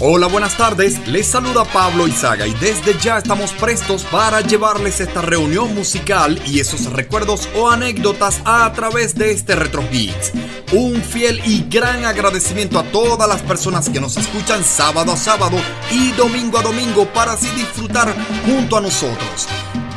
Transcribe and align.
Hola, 0.00 0.28
buenas 0.28 0.56
tardes. 0.56 1.08
Les 1.08 1.26
saluda 1.26 1.64
Pablo 1.64 2.06
Izaga 2.06 2.46
y 2.46 2.54
desde 2.54 2.96
ya 3.00 3.18
estamos 3.18 3.50
prestos 3.50 4.04
para 4.04 4.40
llevarles 4.42 5.00
esta 5.00 5.22
reunión 5.22 5.74
musical 5.74 6.40
y 6.46 6.60
esos 6.60 6.92
recuerdos 6.92 7.48
o 7.56 7.68
anécdotas 7.68 8.40
a 8.44 8.72
través 8.74 9.16
de 9.16 9.32
este 9.32 9.56
Retro. 9.56 9.82
Un 10.72 11.02
fiel 11.02 11.42
y 11.44 11.66
gran 11.68 12.04
agradecimiento 12.04 12.78
a 12.78 12.84
todas 12.84 13.28
las 13.28 13.42
personas 13.42 13.90
que 13.90 14.00
nos 14.00 14.16
escuchan 14.16 14.62
sábado 14.62 15.10
a 15.10 15.16
sábado 15.16 15.56
y 15.90 16.12
domingo 16.12 16.58
a 16.58 16.62
domingo 16.62 17.06
para 17.12 17.32
así 17.32 17.48
disfrutar 17.56 18.14
junto 18.46 18.76
a 18.76 18.80
nosotros. 18.80 19.48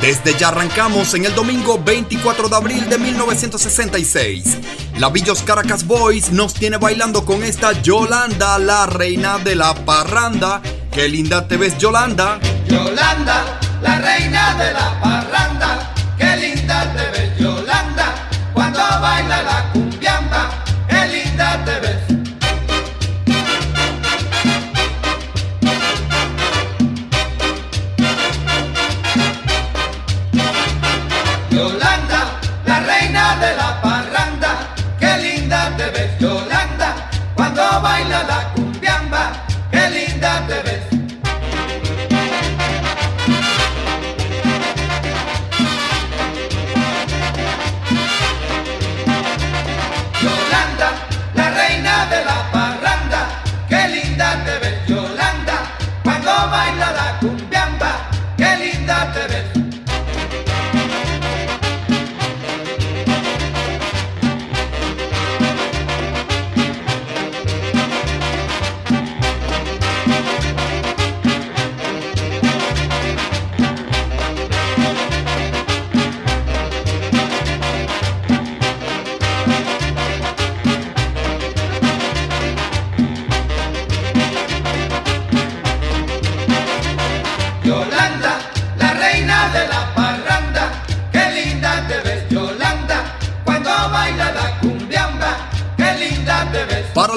Desde 0.02 0.36
ya 0.36 0.48
arrancamos 0.48 1.14
en 1.14 1.26
el 1.26 1.34
domingo 1.36 1.78
24 1.78 2.48
de 2.48 2.56
abril 2.56 2.88
de 2.88 2.98
1966. 2.98 4.58
La 4.98 5.10
Villos 5.10 5.42
Caracas 5.42 5.86
Boys 5.86 6.32
nos 6.32 6.54
tiene 6.54 6.76
bailando 6.76 7.24
con 7.24 7.44
esta 7.44 7.70
Yolanda, 7.82 8.58
la 8.58 8.86
reina 8.86 9.38
de 9.38 9.54
la 9.54 9.72
parranda. 9.76 10.60
Qué 10.90 11.08
linda 11.08 11.46
te 11.46 11.56
ves, 11.56 11.78
Yolanda. 11.78 12.40
Yolanda, 12.66 13.60
la 13.80 14.00
reina 14.00 14.54
de 14.56 14.72
la 14.72 15.00
parranda. 15.00 15.94
Qué 16.18 16.36
linda 16.36 16.92
te 16.96 17.10
ves, 17.10 17.38
Yolanda. 17.38 18.28
Cuando 18.52 18.80
baila 18.80 19.42
la 19.44 19.72
cumbiamba, 19.72 20.64
qué 20.88 21.06
linda 21.06 21.64
te 21.64 21.78
ves. 21.78 22.01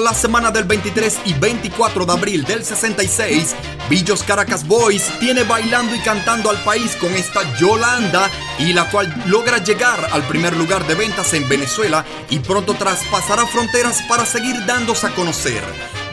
La 0.06 0.14
semana 0.14 0.52
del 0.52 0.62
23 0.62 1.18
y 1.24 1.34
24 1.34 2.06
de 2.06 2.12
abril 2.12 2.44
del 2.44 2.64
66, 2.64 3.56
Villos 3.90 4.22
Caracas 4.22 4.64
Boys 4.64 5.02
tiene 5.18 5.42
bailando 5.42 5.96
y 5.96 5.98
cantando 5.98 6.48
al 6.48 6.62
país 6.62 6.94
con 7.00 7.12
esta 7.12 7.42
Yolanda 7.58 8.30
y 8.60 8.72
la 8.72 8.88
cual 8.88 9.12
logra 9.26 9.58
llegar 9.58 10.08
al 10.12 10.22
primer 10.28 10.56
lugar 10.56 10.86
de 10.86 10.94
ventas 10.94 11.34
en 11.34 11.48
Venezuela 11.48 12.04
y 12.30 12.38
pronto 12.38 12.74
traspasará 12.74 13.48
fronteras 13.48 14.00
para 14.02 14.24
seguir 14.24 14.54
dándose 14.64 15.08
a 15.08 15.10
conocer. 15.16 15.64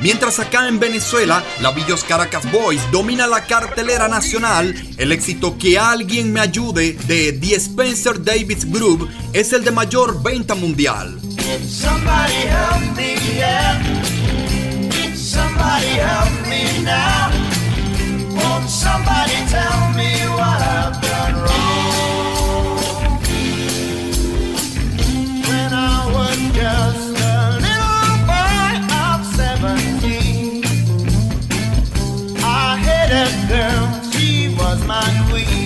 Mientras 0.02 0.40
acá 0.40 0.68
en 0.68 0.80
Venezuela, 0.80 1.44
la 1.62 1.70
Villos 1.70 2.04
Caracas 2.04 2.52
Boys 2.52 2.82
domina 2.92 3.28
la 3.28 3.46
cartelera 3.46 4.08
nacional, 4.08 4.74
el 4.98 5.12
éxito 5.12 5.56
Que 5.60 5.78
alguien 5.78 6.34
me 6.34 6.40
ayude 6.40 6.94
de 7.06 7.34
The 7.34 7.56
Spencer 7.58 8.24
Davis 8.24 8.66
Group 8.72 9.08
es 9.34 9.54
el 9.54 9.64
de 9.64 9.70
mayor 9.70 10.24
venta 10.24 10.56
mundial. 10.56 11.23
Somebody 11.44 12.48
help 12.48 12.96
me, 12.96 13.18
yeah. 13.38 13.84
Somebody 15.14 15.88
help 16.00 16.48
me 16.48 16.84
now. 16.84 17.32
Won't 18.34 18.70
somebody 18.70 19.36
tell 19.50 19.92
me 19.94 20.12
what 20.38 20.62
I've 20.62 21.02
done 21.02 21.36
wrong? 21.44 23.20
When 25.50 25.74
I 25.74 26.10
was 26.16 26.38
just 26.56 27.12
a 27.20 27.60
little 27.66 28.16
boy 28.32 28.68
of 29.04 29.20
seventeen, 29.36 30.64
I 32.42 32.78
had 32.78 33.12
a 33.12 33.28
girl, 33.52 33.86
she 34.12 34.56
was 34.58 34.80
my 34.88 35.04
queen. 35.30 35.63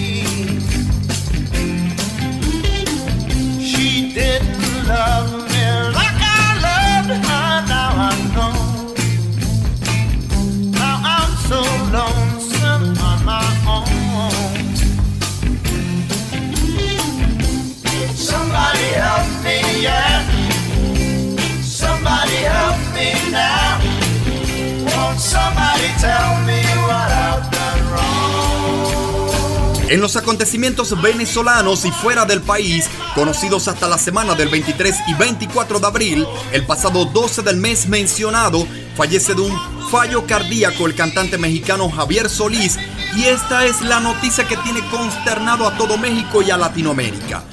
En 29.89 30.01
los 30.01 30.17
acontecimientos 30.17 31.01
venezolanos 31.01 31.85
y 31.85 31.91
fuera 31.91 32.25
del 32.25 32.41
país, 32.41 32.89
conocidos 33.15 33.69
hasta 33.69 33.87
la 33.87 33.97
semana 33.97 34.35
del 34.35 34.49
23 34.49 34.95
y 35.07 35.13
24 35.13 35.79
de 35.79 35.87
abril, 35.87 36.27
el 36.51 36.65
pasado 36.65 37.05
12 37.05 37.41
del 37.41 37.55
mes 37.55 37.87
mencionado, 37.87 38.67
fallece 38.97 39.33
de 39.33 39.41
un 39.41 39.89
fallo 39.89 40.27
cardíaco 40.27 40.87
el 40.87 40.95
cantante 40.95 41.37
mexicano 41.37 41.89
Javier 41.89 42.29
Solís 42.29 42.77
y 43.15 43.25
esta 43.25 43.65
es 43.65 43.81
la 43.81 44.01
noticia 44.01 44.45
que 44.45 44.57
tiene 44.57 44.81
consternado 44.89 45.65
a 45.65 45.77
todo 45.77 45.97
México 45.97 46.41
y 46.41 46.51
a 46.51 46.57
Latinoamérica. 46.57 47.45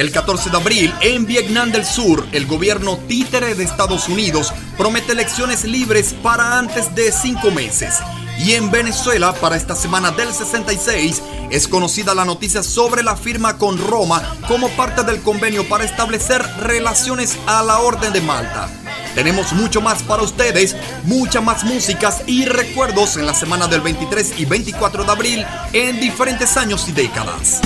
El 0.00 0.12
14 0.12 0.48
de 0.48 0.56
abril, 0.56 0.94
en 1.02 1.26
Vietnam 1.26 1.72
del 1.72 1.84
Sur, 1.84 2.26
el 2.32 2.46
gobierno 2.46 2.96
títere 3.06 3.54
de 3.54 3.64
Estados 3.64 4.08
Unidos 4.08 4.50
promete 4.78 5.12
elecciones 5.12 5.64
libres 5.64 6.14
para 6.22 6.58
antes 6.58 6.94
de 6.94 7.12
cinco 7.12 7.50
meses. 7.50 7.96
Y 8.38 8.52
en 8.52 8.70
Venezuela, 8.70 9.34
para 9.34 9.56
esta 9.56 9.76
semana 9.76 10.10
del 10.10 10.32
66, 10.32 11.20
es 11.50 11.68
conocida 11.68 12.14
la 12.14 12.24
noticia 12.24 12.62
sobre 12.62 13.02
la 13.02 13.14
firma 13.14 13.58
con 13.58 13.76
Roma 13.76 14.22
como 14.48 14.70
parte 14.70 15.02
del 15.02 15.20
convenio 15.20 15.68
para 15.68 15.84
establecer 15.84 16.42
relaciones 16.60 17.36
a 17.46 17.62
la 17.62 17.80
Orden 17.80 18.14
de 18.14 18.22
Malta. 18.22 18.70
Tenemos 19.14 19.52
mucho 19.52 19.82
más 19.82 20.02
para 20.02 20.22
ustedes, 20.22 20.76
muchas 21.04 21.42
más 21.42 21.62
músicas 21.62 22.22
y 22.26 22.46
recuerdos 22.46 23.18
en 23.18 23.26
la 23.26 23.34
semana 23.34 23.68
del 23.68 23.82
23 23.82 24.32
y 24.38 24.46
24 24.46 25.04
de 25.04 25.12
abril 25.12 25.46
en 25.74 26.00
diferentes 26.00 26.56
años 26.56 26.88
y 26.88 26.92
décadas. 26.92 27.60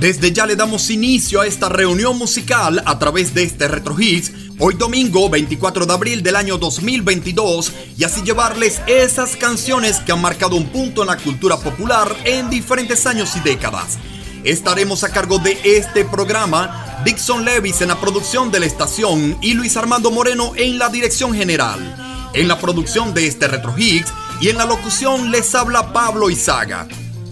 Desde 0.00 0.32
ya 0.32 0.46
le 0.46 0.56
damos 0.56 0.88
inicio 0.88 1.42
a 1.42 1.46
esta 1.46 1.68
reunión 1.68 2.16
musical 2.16 2.82
a 2.86 2.98
través 2.98 3.34
de 3.34 3.42
este 3.42 3.68
Retro 3.68 4.00
Hits, 4.00 4.32
hoy 4.58 4.74
domingo 4.74 5.28
24 5.28 5.84
de 5.84 5.92
abril 5.92 6.22
del 6.22 6.36
año 6.36 6.56
2022, 6.56 7.70
y 7.98 8.04
así 8.04 8.22
llevarles 8.22 8.80
esas 8.86 9.36
canciones 9.36 9.98
que 9.98 10.12
han 10.12 10.22
marcado 10.22 10.56
un 10.56 10.68
punto 10.68 11.02
en 11.02 11.08
la 11.08 11.18
cultura 11.18 11.58
popular 11.58 12.16
en 12.24 12.48
diferentes 12.48 13.04
años 13.04 13.36
y 13.36 13.40
décadas. 13.40 13.98
Estaremos 14.42 15.04
a 15.04 15.12
cargo 15.12 15.38
de 15.38 15.58
este 15.64 16.06
programa, 16.06 17.02
Dixon 17.04 17.44
Levis 17.44 17.82
en 17.82 17.88
la 17.88 18.00
producción 18.00 18.50
de 18.50 18.60
la 18.60 18.66
estación 18.66 19.36
y 19.42 19.52
Luis 19.52 19.76
Armando 19.76 20.10
Moreno 20.10 20.54
en 20.56 20.78
la 20.78 20.88
dirección 20.88 21.34
general. 21.34 22.30
En 22.32 22.48
la 22.48 22.58
producción 22.58 23.12
de 23.12 23.26
este 23.26 23.48
Retro 23.48 23.74
Hits 23.76 24.14
y 24.40 24.48
en 24.48 24.56
la 24.56 24.64
locución 24.64 25.30
les 25.30 25.54
habla 25.54 25.92
Pablo 25.92 26.30
Izaga. 26.30 26.88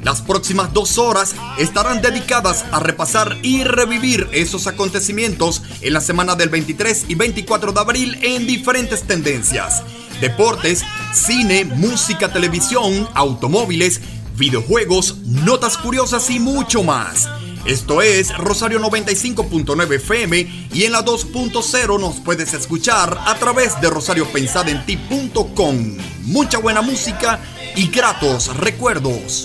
Las 0.08 0.22
próximas 0.22 0.72
dos 0.72 0.96
horas 0.96 1.34
estarán 1.58 2.00
dedicadas 2.00 2.64
a 2.72 2.81
repasar 2.81 3.37
y 3.43 3.62
revivir 3.62 4.26
esos 4.32 4.66
acontecimientos 4.66 5.62
en 5.82 5.93
la 5.93 6.00
semana 6.00 6.34
del 6.34 6.49
23 6.49 7.05
y 7.08 7.14
24 7.14 7.72
de 7.72 7.81
abril 7.81 8.19
en 8.22 8.46
diferentes 8.46 9.02
tendencias. 9.02 9.82
Deportes, 10.22 10.82
cine, 11.12 11.66
música, 11.66 12.32
televisión, 12.32 13.06
automóviles, 13.12 14.00
videojuegos, 14.38 15.19
notas 15.26 15.76
curiosas 15.76 16.31
y 16.31 16.40
mucho 16.40 16.82
más. 16.82 17.28
Esto 17.66 18.00
es 18.00 18.34
Rosario 18.38 18.81
95.9 18.81 19.96
FM 19.96 20.69
y 20.72 20.84
en 20.84 20.93
la 20.93 21.04
2.0 21.04 22.00
nos 22.00 22.14
puedes 22.20 22.54
escuchar 22.54 23.19
a 23.26 23.34
través 23.34 23.78
de 23.82 23.90
rosariopensadenti.com. 23.90 25.99
Mucha 26.22 26.56
buena 26.56 26.81
música 26.81 27.40
y 27.76 27.88
gratos 27.88 28.56
recuerdos. 28.56 29.44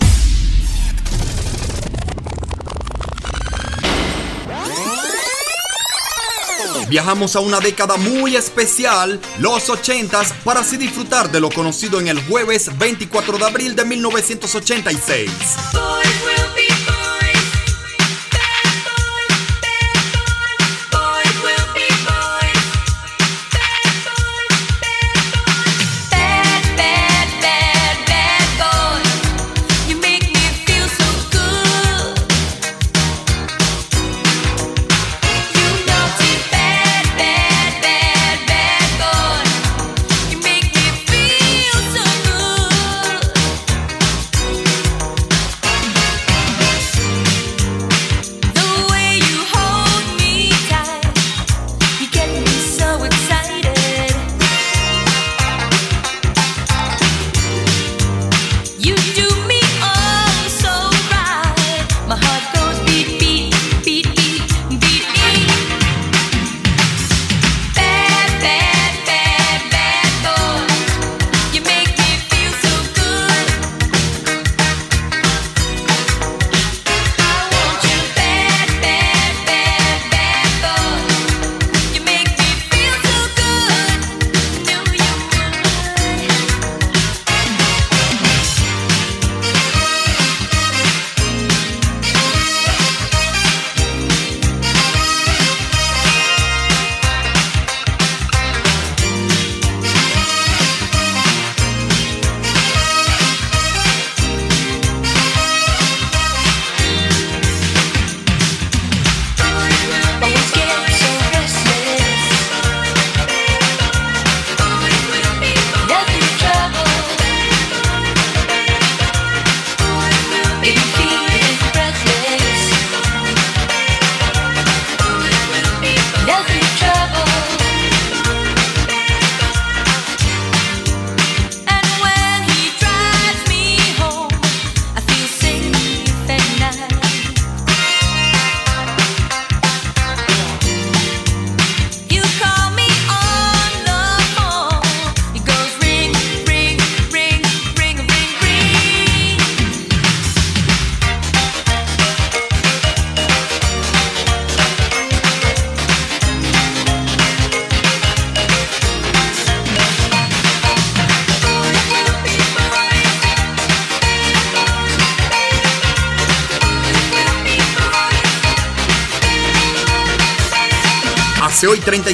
Viajamos 6.94 7.36
a 7.36 7.40
una 7.40 7.60
década 7.60 7.98
muy 7.98 8.36
especial, 8.36 9.20
los 9.40 9.68
80s, 9.68 10.32
para 10.44 10.60
así 10.60 10.78
disfrutar 10.78 11.32
de 11.32 11.40
lo 11.40 11.50
conocido 11.50 12.00
en 12.00 12.08
el 12.08 12.24
jueves 12.28 12.70
24 12.78 13.40
de 13.40 13.46
abril 13.46 13.76
de 13.76 13.84
1986. 13.84 15.32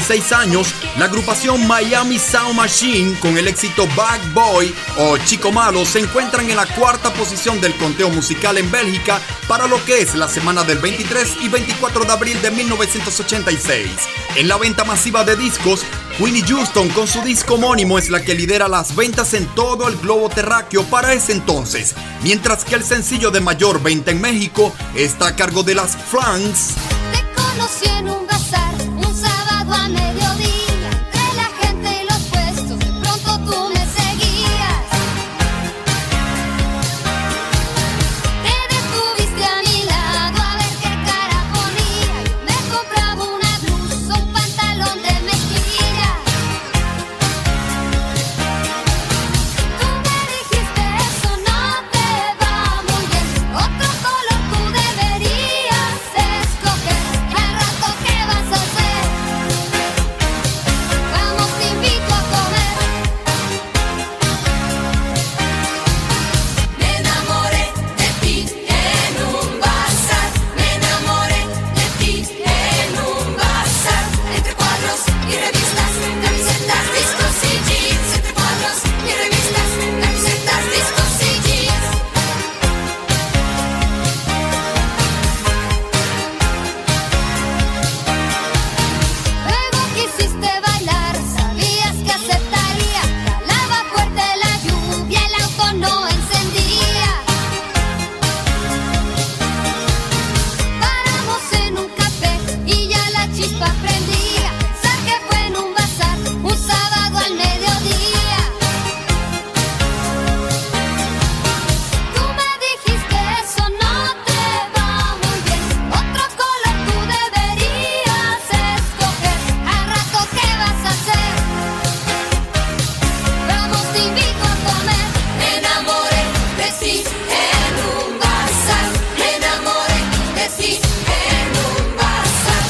Hoy 0.09 0.19
36 0.19 0.31
años, 0.31 0.73
la 0.97 1.05
agrupación 1.05 1.67
Miami 1.67 2.17
Sound 2.17 2.55
Machine 2.55 3.19
con 3.19 3.37
el 3.37 3.47
éxito 3.47 3.87
Bad 3.95 4.19
Boy 4.33 4.73
o 4.97 5.17
Chico 5.17 5.51
Malo 5.51 5.85
se 5.85 5.99
encuentran 5.99 6.49
en 6.49 6.55
la 6.55 6.65
cuarta 6.65 7.13
posición 7.13 7.61
del 7.61 7.75
conteo 7.75 8.09
musical 8.09 8.57
en 8.57 8.71
Bélgica 8.71 9.21
para 9.47 9.67
lo 9.67 9.83
que 9.85 10.01
es 10.01 10.15
la 10.15 10.27
semana 10.27 10.63
del 10.63 10.79
23 10.79 11.37
y 11.41 11.49
24 11.49 12.05
de 12.05 12.11
abril 12.11 12.41
de 12.41 12.51
1986. 12.51 13.89
En 14.35 14.47
la 14.47 14.57
venta 14.57 14.83
masiva 14.83 15.23
de 15.23 15.35
discos, 15.35 15.85
Winnie 16.19 16.43
Houston 16.47 16.89
con 16.89 17.07
su 17.07 17.21
disco 17.21 17.55
homónimo 17.55 17.99
es 17.99 18.09
la 18.09 18.21
que 18.21 18.33
lidera 18.33 18.67
las 18.67 18.95
ventas 18.95 19.33
en 19.33 19.45
todo 19.53 19.87
el 19.87 19.97
globo 19.97 20.29
terráqueo 20.29 20.83
para 20.85 21.13
ese 21.13 21.33
entonces, 21.33 21.93
mientras 22.23 22.63
que 22.65 22.75
el 22.75 22.83
sencillo 22.83 23.31
de 23.31 23.41
mayor 23.41 23.81
venta 23.81 24.11
en 24.11 24.21
México 24.21 24.73
está 24.95 25.27
a 25.27 25.35
cargo 25.35 25.61
de 25.63 25.75
las 25.75 25.95
Franks. 25.95 26.88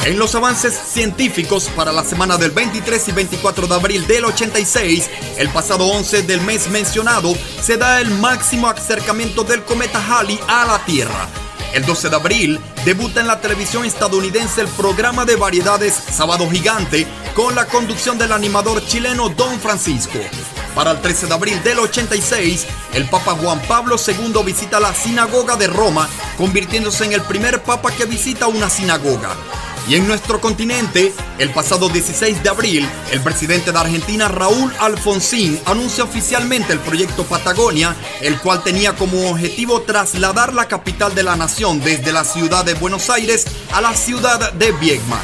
En 0.09 0.17
los 0.17 0.33
avances 0.33 0.73
científicos 0.73 1.69
para 1.75 1.91
la 1.91 2.03
semana 2.03 2.35
del 2.35 2.49
23 2.49 3.09
y 3.09 3.11
24 3.11 3.67
de 3.67 3.75
abril 3.75 4.07
del 4.07 4.25
86, 4.25 5.07
el 5.37 5.49
pasado 5.49 5.85
11 5.85 6.23
del 6.23 6.41
mes 6.41 6.67
mencionado, 6.71 7.31
se 7.61 7.77
da 7.77 8.01
el 8.01 8.09
máximo 8.09 8.67
acercamiento 8.67 9.43
del 9.43 9.61
cometa 9.61 10.03
Halley 10.03 10.39
a 10.47 10.65
la 10.65 10.83
Tierra. 10.83 11.27
El 11.75 11.85
12 11.85 12.09
de 12.09 12.15
abril 12.15 12.59
debuta 12.85 13.21
en 13.21 13.27
la 13.27 13.39
televisión 13.39 13.85
estadounidense 13.85 14.61
el 14.61 14.67
programa 14.69 15.25
de 15.25 15.35
variedades 15.35 15.93
Sábado 15.93 16.49
Gigante 16.49 17.05
con 17.35 17.53
la 17.53 17.67
conducción 17.67 18.17
del 18.17 18.31
animador 18.31 18.83
chileno 18.83 19.29
Don 19.29 19.59
Francisco. 19.59 20.17
Para 20.73 20.89
el 20.89 21.01
13 21.01 21.27
de 21.27 21.33
abril 21.35 21.61
del 21.61 21.77
86, 21.77 22.65
el 22.95 23.07
Papa 23.09 23.33
Juan 23.33 23.61
Pablo 23.67 23.95
II 23.97 24.41
visita 24.43 24.79
la 24.79 24.95
sinagoga 24.95 25.55
de 25.55 25.67
Roma, 25.67 26.09
convirtiéndose 26.35 27.05
en 27.05 27.13
el 27.13 27.21
primer 27.21 27.61
papa 27.61 27.91
que 27.91 28.05
visita 28.05 28.47
una 28.47 28.71
sinagoga. 28.71 29.35
Y 29.89 29.95
en 29.95 30.07
nuestro 30.07 30.39
continente, 30.39 31.11
el 31.39 31.49
pasado 31.49 31.89
16 31.89 32.43
de 32.43 32.49
abril, 32.49 32.87
el 33.11 33.21
presidente 33.21 33.71
de 33.71 33.79
Argentina 33.79 34.27
Raúl 34.27 34.71
Alfonsín 34.79 35.59
anuncia 35.65 36.03
oficialmente 36.03 36.73
el 36.73 36.79
proyecto 36.79 37.23
Patagonia, 37.23 37.95
el 38.21 38.37
cual 38.39 38.61
tenía 38.61 38.95
como 38.95 39.31
objetivo 39.31 39.81
trasladar 39.81 40.53
la 40.53 40.67
capital 40.67 41.15
de 41.15 41.23
la 41.23 41.35
nación 41.35 41.79
desde 41.79 42.11
la 42.11 42.23
ciudad 42.23 42.63
de 42.63 42.75
Buenos 42.75 43.09
Aires 43.09 43.47
a 43.73 43.81
la 43.81 43.95
ciudad 43.95 44.53
de 44.53 44.71
Viedma. 44.73 45.19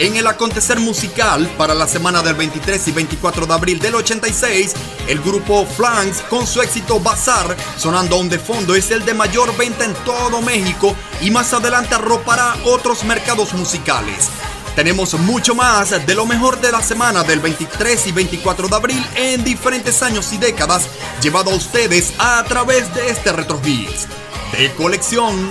En 0.00 0.16
el 0.16 0.26
acontecer 0.26 0.80
musical 0.80 1.46
para 1.58 1.74
la 1.74 1.86
semana 1.86 2.22
del 2.22 2.34
23 2.34 2.88
y 2.88 2.92
24 2.92 3.44
de 3.44 3.52
abril 3.52 3.78
del 3.80 3.96
86, 3.96 4.72
el 5.08 5.20
grupo 5.20 5.66
Flanks 5.66 6.22
con 6.22 6.46
su 6.46 6.62
éxito 6.62 6.98
Bazar, 7.00 7.54
sonando 7.76 8.16
aún 8.16 8.30
de 8.30 8.38
fondo, 8.38 8.74
es 8.74 8.90
el 8.92 9.04
de 9.04 9.12
mayor 9.12 9.54
venta 9.58 9.84
en 9.84 9.92
todo 10.06 10.40
México 10.40 10.96
y 11.20 11.30
más 11.30 11.52
adelante 11.52 11.96
arropará 11.96 12.56
otros 12.64 13.04
mercados 13.04 13.52
musicales. 13.52 14.30
Tenemos 14.74 15.12
mucho 15.18 15.54
más 15.54 15.90
de 15.90 16.14
lo 16.14 16.24
mejor 16.24 16.58
de 16.62 16.72
la 16.72 16.80
semana 16.80 17.22
del 17.22 17.40
23 17.40 18.06
y 18.06 18.12
24 18.12 18.68
de 18.68 18.76
abril 18.76 19.06
en 19.16 19.44
diferentes 19.44 20.02
años 20.02 20.32
y 20.32 20.38
décadas, 20.38 20.88
llevado 21.20 21.50
a 21.50 21.56
ustedes 21.56 22.14
a 22.18 22.42
través 22.44 22.94
de 22.94 23.10
este 23.10 23.32
Retro 23.32 23.60
de 23.60 24.72
colección. 24.78 25.50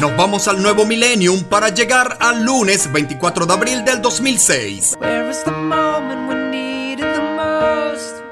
Nos 0.00 0.14
vamos 0.14 0.46
al 0.46 0.62
nuevo 0.62 0.84
millennium 0.84 1.42
para 1.44 1.70
llegar 1.70 2.18
al 2.20 2.44
lunes 2.44 2.92
24 2.92 3.46
de 3.46 3.52
abril 3.52 3.84
del 3.84 4.02
2006. 4.02 4.96
Where 5.00 5.30
is 5.30 5.42
the 5.44 5.50
moment 5.52 6.28
we 6.28 6.34
needed 6.34 7.06
the 7.14 7.22
most? 7.22 8.22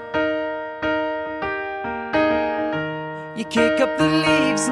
You 3.34 3.44
kick 3.46 3.80
up 3.80 3.96
the 3.96 4.06
leaves 4.06 4.68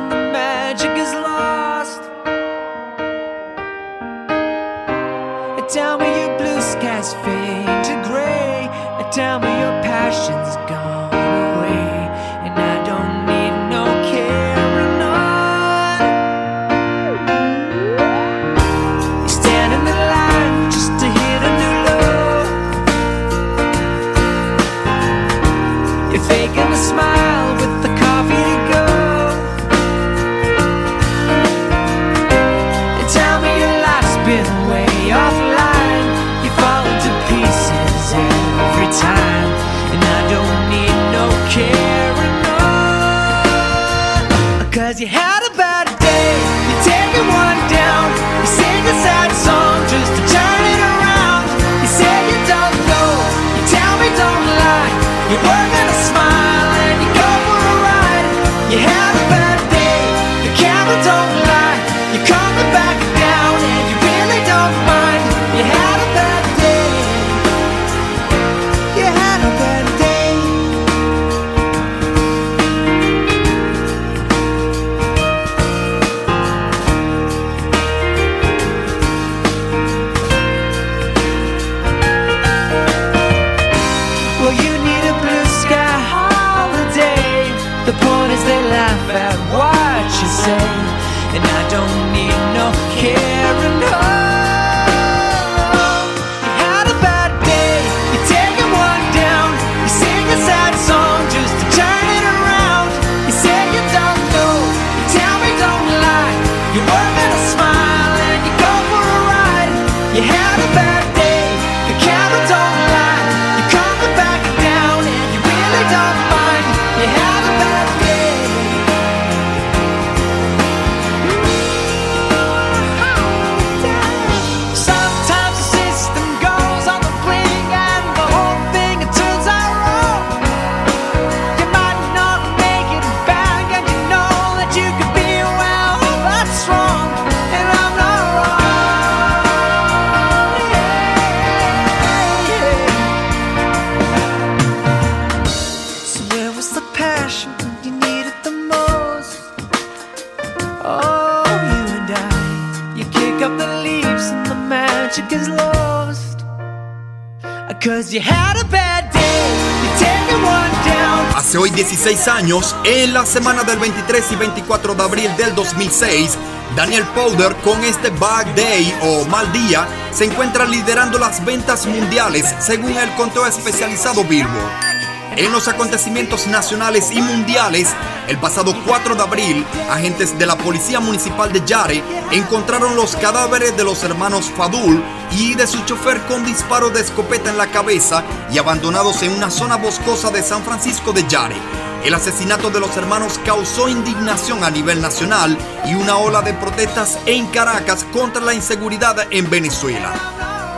16 162.05 162.29
años, 162.29 162.75
en 162.83 163.15
la 163.15 163.25
semana 163.25 163.63
del 163.63 163.79
23 163.79 164.33
y 164.33 164.35
24 164.35 164.97
de 164.97 165.03
abril 165.05 165.37
del 165.37 165.55
2006, 165.55 166.37
Daniel 166.75 167.05
Powder 167.15 167.55
con 167.63 167.81
este 167.85 168.11
Bad 168.11 168.47
Day 168.57 168.93
o 169.03 169.25
Mal 169.27 169.53
Día 169.53 169.87
se 170.11 170.25
encuentra 170.25 170.65
liderando 170.65 171.17
las 171.21 171.45
ventas 171.45 171.87
mundiales 171.87 172.53
según 172.59 172.97
el 172.97 173.15
conteo 173.15 173.47
especializado 173.47 174.25
Billboard. 174.25 174.93
En 175.37 175.53
los 175.53 175.69
acontecimientos 175.69 176.49
nacionales 176.49 177.13
y 177.13 177.23
mundiales, 177.23 177.89
el 178.27 178.37
pasado 178.39 178.75
4 178.85 179.15
de 179.15 179.23
abril, 179.23 179.67
agentes 179.89 180.37
de 180.37 180.47
la 180.47 180.59
Policía 180.59 180.99
Municipal 180.99 181.53
de 181.53 181.65
Yare 181.65 182.03
encontraron 182.33 182.97
los 182.97 183.15
cadáveres 183.15 183.77
de 183.77 183.85
los 183.85 184.03
hermanos 184.03 184.51
Fadul 184.57 185.01
y 185.31 185.55
de 185.55 185.69
su 185.69 185.79
chofer 185.85 186.21
con 186.23 186.45
disparo 186.45 186.91
de 186.91 187.01
escopeta 187.01 187.51
en 187.51 187.59
la 187.59 187.69
cabeza 187.69 188.25
y 188.51 188.59
abandonados 188.59 189.23
en 189.23 189.31
una 189.31 189.53
zona 189.53 189.77
boscosa 189.77 190.33
de 190.33 190.43
San 190.43 190.65
Francisco 190.65 191.13
de 191.13 191.27
Yare. 191.29 191.82
El 192.05 192.15
asesinato 192.15 192.71
de 192.71 192.81
los 192.81 192.97
hermanos 192.97 193.39
causó 193.45 193.89
indignación 193.89 194.65
a 194.65 194.71
nivel 194.71 195.01
nacional 195.01 195.57
y 195.85 195.95
una 195.95 196.17
ola 196.17 196.43
de 196.43 196.53
protestas 196.53 197.19
en 197.27 197.47
Caracas 197.47 198.05
contra 198.13 198.43
la 198.43 198.55
inseguridad 198.55 199.29
en 199.31 199.49
Venezuela. 199.49 200.13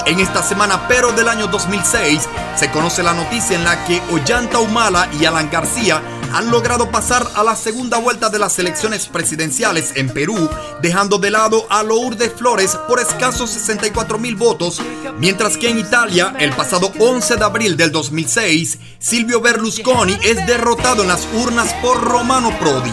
En 0.05 0.21
esta 0.21 0.43
semana, 0.43 0.87
pero 0.87 1.13
del 1.13 1.29
año 1.29 1.47
2006, 1.47 2.29
se 2.57 2.71
conoce 2.71 3.03
la 3.03 3.15
noticia 3.15 3.57
en 3.57 3.65
la 3.65 3.87
que 3.87 4.03
Ollanta 4.11 4.59
Humala 4.59 5.09
y 5.19 5.25
Alan 5.25 5.49
García 5.51 6.03
han 6.35 6.51
logrado 6.51 6.91
pasar 6.91 7.25
a 7.37 7.45
la 7.45 7.55
segunda 7.55 7.99
vuelta 7.99 8.29
de 8.29 8.41
las 8.41 8.59
elecciones 8.59 9.07
presidenciales 9.07 9.93
en 9.95 10.09
Perú, 10.09 10.51
dejando 10.83 11.19
de 11.19 11.31
lado 11.31 11.65
a 11.71 11.85
Lourdes 11.85 12.33
Flores 12.37 12.77
por 12.89 12.99
escasos 12.99 13.51
64 13.51 14.19
mil 14.19 14.35
votos, 14.35 14.83
mientras 15.17 15.57
que 15.57 15.71
en 15.71 15.79
Italia, 15.79 16.35
el 16.41 16.53
pasado 16.53 16.91
11 16.99 17.37
de 17.37 17.45
abril 17.45 17.77
del 17.77 17.93
2006, 17.93 18.79
Silvio 18.99 19.41
Berlusconi 19.41 20.19
es 20.25 20.45
derrotado 20.45 21.03
en 21.03 21.09
las 21.09 21.29
urnas 21.35 21.73
por 21.75 22.03
Romano 22.03 22.51
Prodi. 22.59 22.91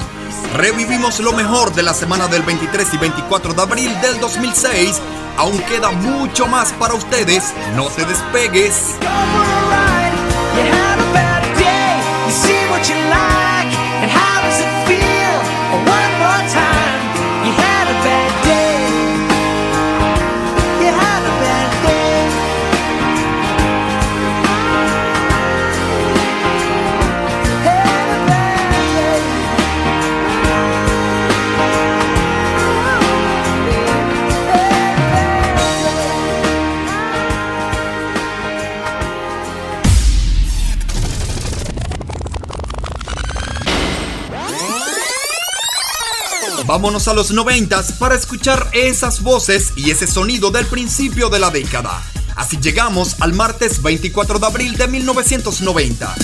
Revivimos 0.55 1.19
lo 1.19 1.33
mejor 1.33 1.73
de 1.73 1.81
la 1.81 1.95
semana 1.95 2.27
del 2.27 2.43
23 2.43 2.93
y 2.93 2.97
24 2.97 3.53
de 3.55 3.61
abril 3.61 4.01
del 4.01 4.19
2006. 4.19 5.01
Aún 5.37 5.57
queda 5.63 5.89
mucho 5.91 6.45
más 6.45 6.73
para 6.73 6.93
ustedes. 6.93 7.53
No 7.75 7.87
te 7.87 8.05
despegues. 8.05 8.95
Vámonos 46.71 47.09
a 47.09 47.13
los 47.13 47.31
noventas 47.31 47.91
para 47.91 48.15
escuchar 48.15 48.69
esas 48.71 49.21
voces 49.21 49.73
y 49.75 49.91
ese 49.91 50.07
sonido 50.07 50.51
del 50.51 50.65
principio 50.67 51.27
de 51.27 51.37
la 51.37 51.49
década. 51.49 52.01
Así 52.37 52.59
llegamos 52.61 53.17
al 53.19 53.33
martes 53.33 53.81
24 53.83 54.39
de 54.39 54.47
abril 54.47 54.77
de 54.77 54.87
1990. 54.87 56.15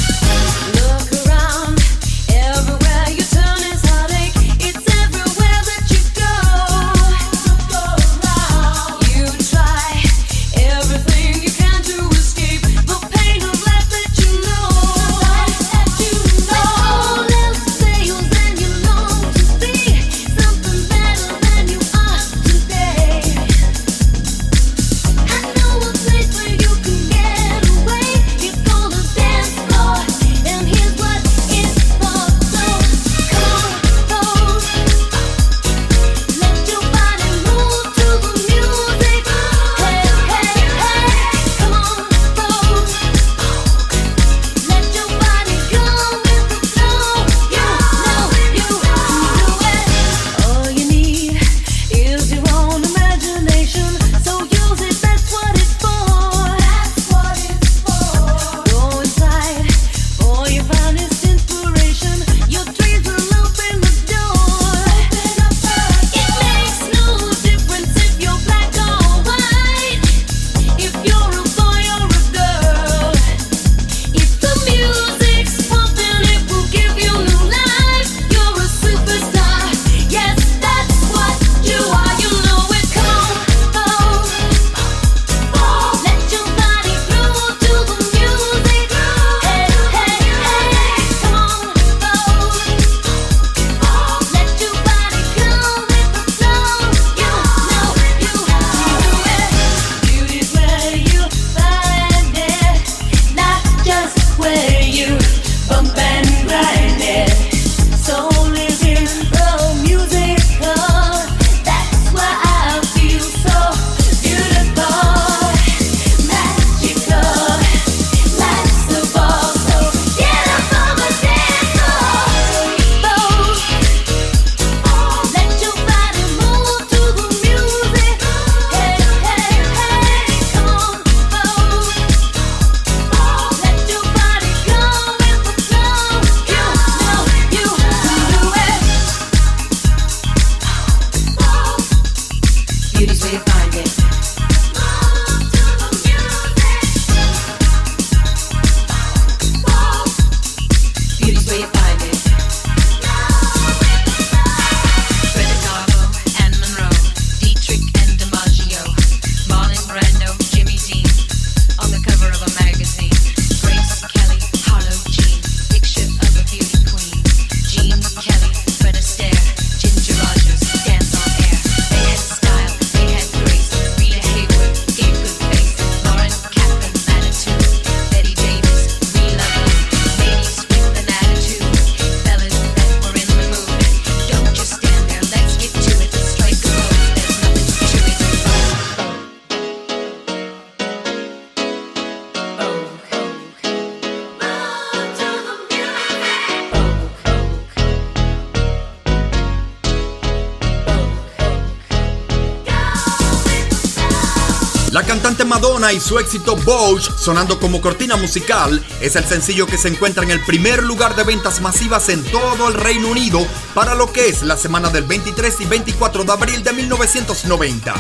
Su 206.07 206.19
éxito 206.19 206.55
Bosch, 206.55 207.11
sonando 207.17 207.59
como 207.59 207.81
cortina 207.81 208.15
musical, 208.15 208.81
es 209.01 209.17
el 209.17 209.25
sencillo 209.25 209.67
que 209.67 209.77
se 209.77 209.89
encuentra 209.89 210.23
en 210.23 210.31
el 210.31 210.39
primer 210.45 210.81
lugar 210.83 211.17
de 211.17 211.25
ventas 211.25 211.59
masivas 211.59 212.07
en 212.07 212.23
todo 212.23 212.69
el 212.69 212.75
Reino 212.75 213.09
Unido 213.09 213.45
para 213.73 213.93
lo 213.93 214.13
que 214.13 214.29
es 214.29 214.41
la 214.41 214.55
semana 214.55 214.89
del 214.89 215.03
23 215.03 215.59
y 215.59 215.65
24 215.65 216.23
de 216.23 216.31
abril 216.31 216.63
de 216.63 216.71
1990. 216.71 217.93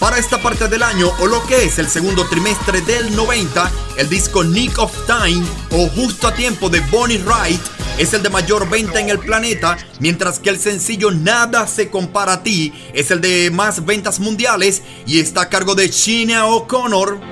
Para 0.00 0.18
esta 0.18 0.42
parte 0.42 0.66
del 0.66 0.82
año, 0.82 1.08
o 1.20 1.26
lo 1.28 1.46
que 1.46 1.64
es 1.64 1.78
el 1.78 1.88
segundo 1.88 2.26
trimestre 2.26 2.80
del 2.80 3.14
90, 3.14 3.70
el 3.96 4.08
disco 4.08 4.42
Nick 4.42 4.80
of 4.80 4.92
Time 5.06 5.46
o 5.70 5.88
Justo 5.90 6.26
a 6.26 6.34
Tiempo 6.34 6.68
de 6.68 6.80
Bonnie 6.80 7.18
Wright 7.18 7.62
es 7.96 8.12
el 8.12 8.24
de 8.24 8.30
mayor 8.30 8.68
venta 8.68 8.98
en 8.98 9.08
el 9.08 9.20
planeta, 9.20 9.78
mientras 10.00 10.40
que 10.40 10.50
el 10.50 10.58
sencillo 10.58 11.12
Nada 11.12 11.68
se 11.68 11.90
compara 11.90 12.32
a 12.32 12.42
ti 12.42 12.72
es 12.92 13.12
el 13.12 13.20
de 13.20 13.52
más 13.52 13.84
ventas 13.84 14.18
mundiales 14.18 14.82
y 15.06 15.20
está 15.20 15.42
a 15.42 15.48
cargo 15.48 15.76
de 15.76 15.88
Sheena 15.88 16.46
O'Connor. 16.46 17.31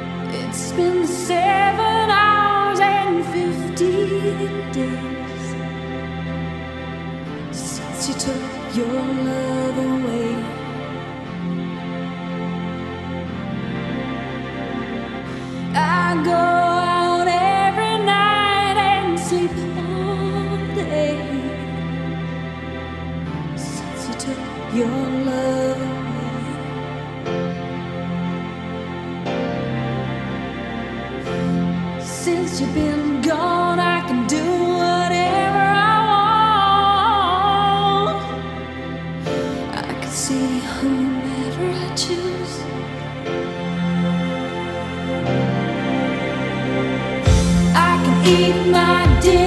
I 48.30 48.32
can 48.32 48.42
eat 48.42 48.70
my 48.70 49.39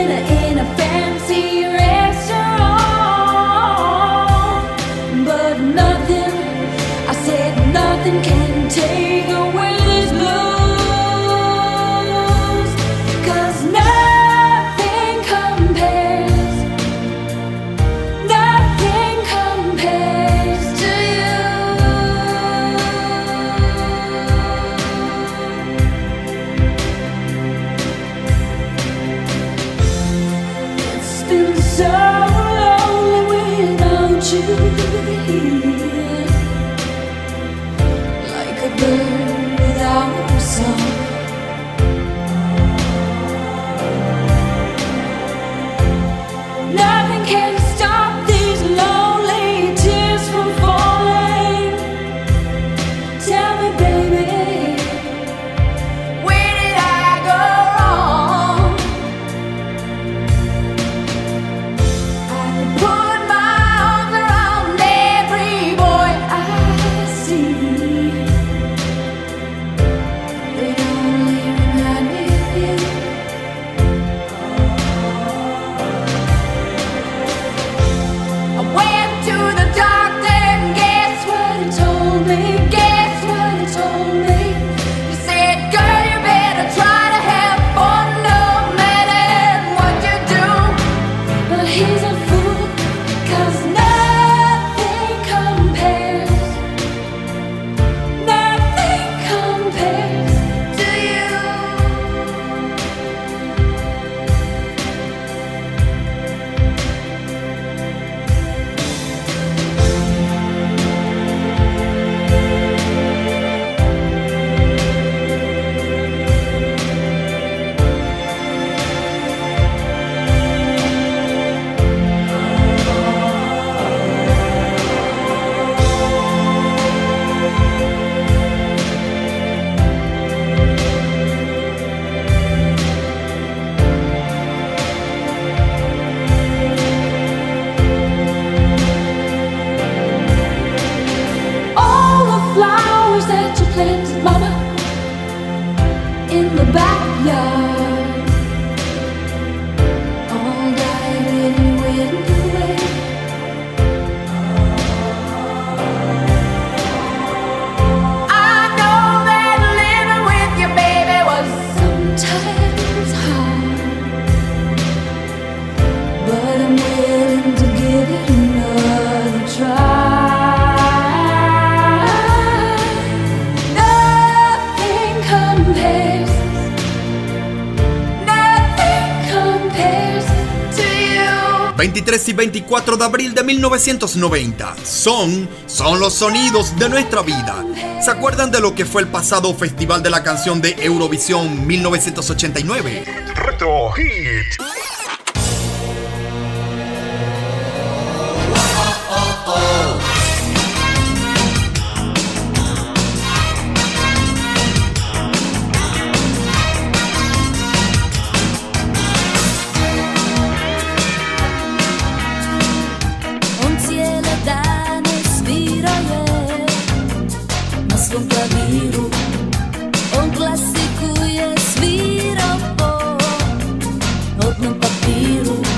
23 182.03 182.29
y 182.29 182.33
24 182.33 182.97
de 182.97 183.05
abril 183.05 183.33
de 183.33 183.43
1990. 183.43 184.75
Son, 184.83 185.47
son 185.67 186.01
los 186.01 186.13
sonidos 186.13 186.77
de 186.77 186.89
nuestra 186.89 187.21
vida. 187.21 187.63
¿Se 188.01 188.11
acuerdan 188.11 188.51
de 188.51 188.59
lo 188.59 188.75
que 188.75 188.85
fue 188.85 189.03
el 189.03 189.07
pasado 189.07 189.53
Festival 189.55 190.03
de 190.03 190.09
la 190.09 190.21
Canción 190.21 190.59
de 190.59 190.75
Eurovisión 190.79 191.65
1989? 191.65 193.05
Retro 193.35 193.91
Hit. 193.93 194.72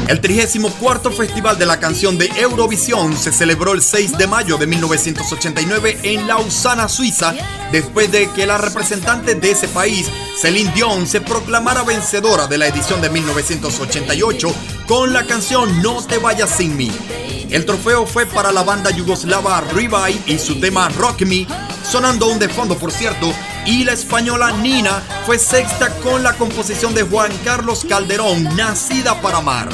El 0.08 0.22
34 0.22 1.12
Festival 1.12 1.58
de 1.58 1.66
la 1.66 1.80
Canción 1.80 2.18
de 2.20 2.28
Eurovisión 2.38 3.18
se 3.18 3.32
celebró 3.32 3.74
el 3.74 3.82
6 3.82 4.18
de 4.20 4.28
mayo 4.28 4.58
de 4.58 4.68
1989 4.68 6.00
en 6.04 6.28
Lausana, 6.28 6.88
Suiza, 6.88 7.34
después 7.72 8.12
de 8.12 8.30
que 8.30 8.46
la 8.46 8.60
representante 8.60 9.34
de 9.34 9.52
ese 9.52 9.68
país, 9.68 10.08
Celine 10.40 10.72
Dion, 10.74 11.08
se 11.08 11.22
proclamara 11.22 11.82
vencedora 11.84 12.46
de 12.46 12.60
la 12.60 12.68
edición 12.68 13.02
de 13.02 13.10
1988 13.10 14.54
con 14.88 15.12
la 15.12 15.26
canción 15.26 15.82
No 15.82 16.04
te 16.06 16.20
vayas 16.20 16.52
sin 16.52 16.78
mí. 16.78 16.92
El 17.50 17.66
trofeo 17.66 18.06
fue 18.06 18.28
para 18.28 18.52
la 18.52 18.62
banda 18.62 18.92
yugoslava 18.92 19.62
Revive 19.62 20.22
y 20.28 20.38
su 20.38 20.60
tema 20.60 20.88
Rock 20.90 21.22
Me, 21.22 21.48
sonando 21.84 22.28
un 22.28 22.38
de 22.38 22.50
fondo 22.50 22.78
por 22.78 22.92
cierto, 22.92 23.34
y 23.66 23.84
la 23.84 23.94
española 23.94 24.52
Nina 24.52 25.02
fue 25.26 25.40
sexta 25.40 25.90
con 25.98 26.22
la 26.22 26.34
composición 26.34 26.94
de 26.94 27.04
Juan 27.04 27.32
Carlos 27.44 27.86
Calderón, 27.88 28.56
Nacida 28.56 29.20
para 29.22 29.38
Amar. 29.38 29.70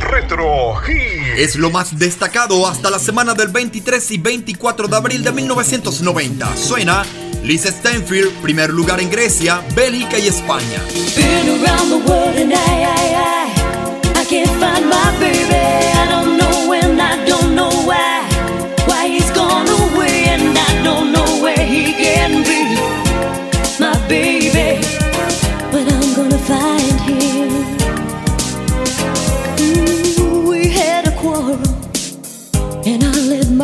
Retro 0.00 0.74
Hits. 0.86 1.38
Es 1.38 1.56
lo 1.56 1.70
más 1.70 1.98
destacado 1.98 2.66
hasta 2.66 2.90
la 2.90 2.98
semana 2.98 3.34
del 3.34 3.48
23 3.48 4.10
y 4.10 4.18
24 4.18 4.88
de 4.88 4.96
abril 4.96 5.22
de 5.24 5.32
1990. 5.32 6.56
Suena 6.56 7.04
Liz 7.42 7.64
Stanfield, 7.64 8.32
primer 8.42 8.70
lugar 8.70 9.00
en 9.00 9.10
Grecia, 9.10 9.62
Bélgica 9.74 10.18
y 10.18 10.28
España. 10.28 10.80
Been 11.16 11.52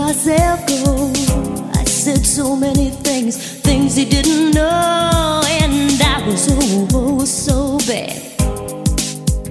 myself 0.08 0.66
go. 0.66 1.12
I 1.78 1.84
said 1.84 2.24
so 2.24 2.56
many 2.56 2.88
things, 2.88 3.36
things 3.60 3.94
he 3.94 4.06
didn't 4.06 4.52
know, 4.52 5.42
and 5.60 6.00
I 6.00 6.26
was 6.26 6.48
oh, 6.50 6.88
oh 6.94 7.24
so 7.26 7.76
bad. 7.86 8.16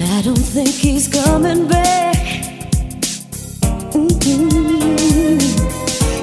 I 0.02 0.22
don't 0.24 0.48
think 0.56 0.70
he's 0.70 1.08
coming 1.08 1.68
back. 1.68 2.18
Mm-mm. 3.94 5.40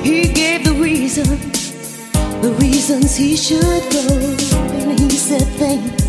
He 0.02 0.32
gave 0.32 0.64
the 0.64 0.74
reason, 0.82 1.28
the 2.42 2.52
reasons 2.58 3.14
he 3.14 3.36
should 3.36 3.84
go, 3.98 4.04
and 4.80 4.98
he 4.98 5.10
said 5.10 5.46
things 5.62 6.02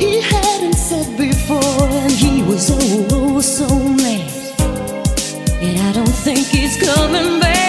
he 0.00 0.20
hadn't 0.20 0.74
said 0.74 1.16
before, 1.16 1.88
and 2.02 2.10
he 2.10 2.42
was 2.42 2.70
oh, 2.72 3.06
oh 3.12 3.40
so 3.40 3.68
mad. 3.68 4.39
And 5.62 5.78
I 5.78 5.92
don't 5.92 6.08
think 6.08 6.38
he's 6.38 6.78
coming 6.80 7.38
back, 7.38 7.59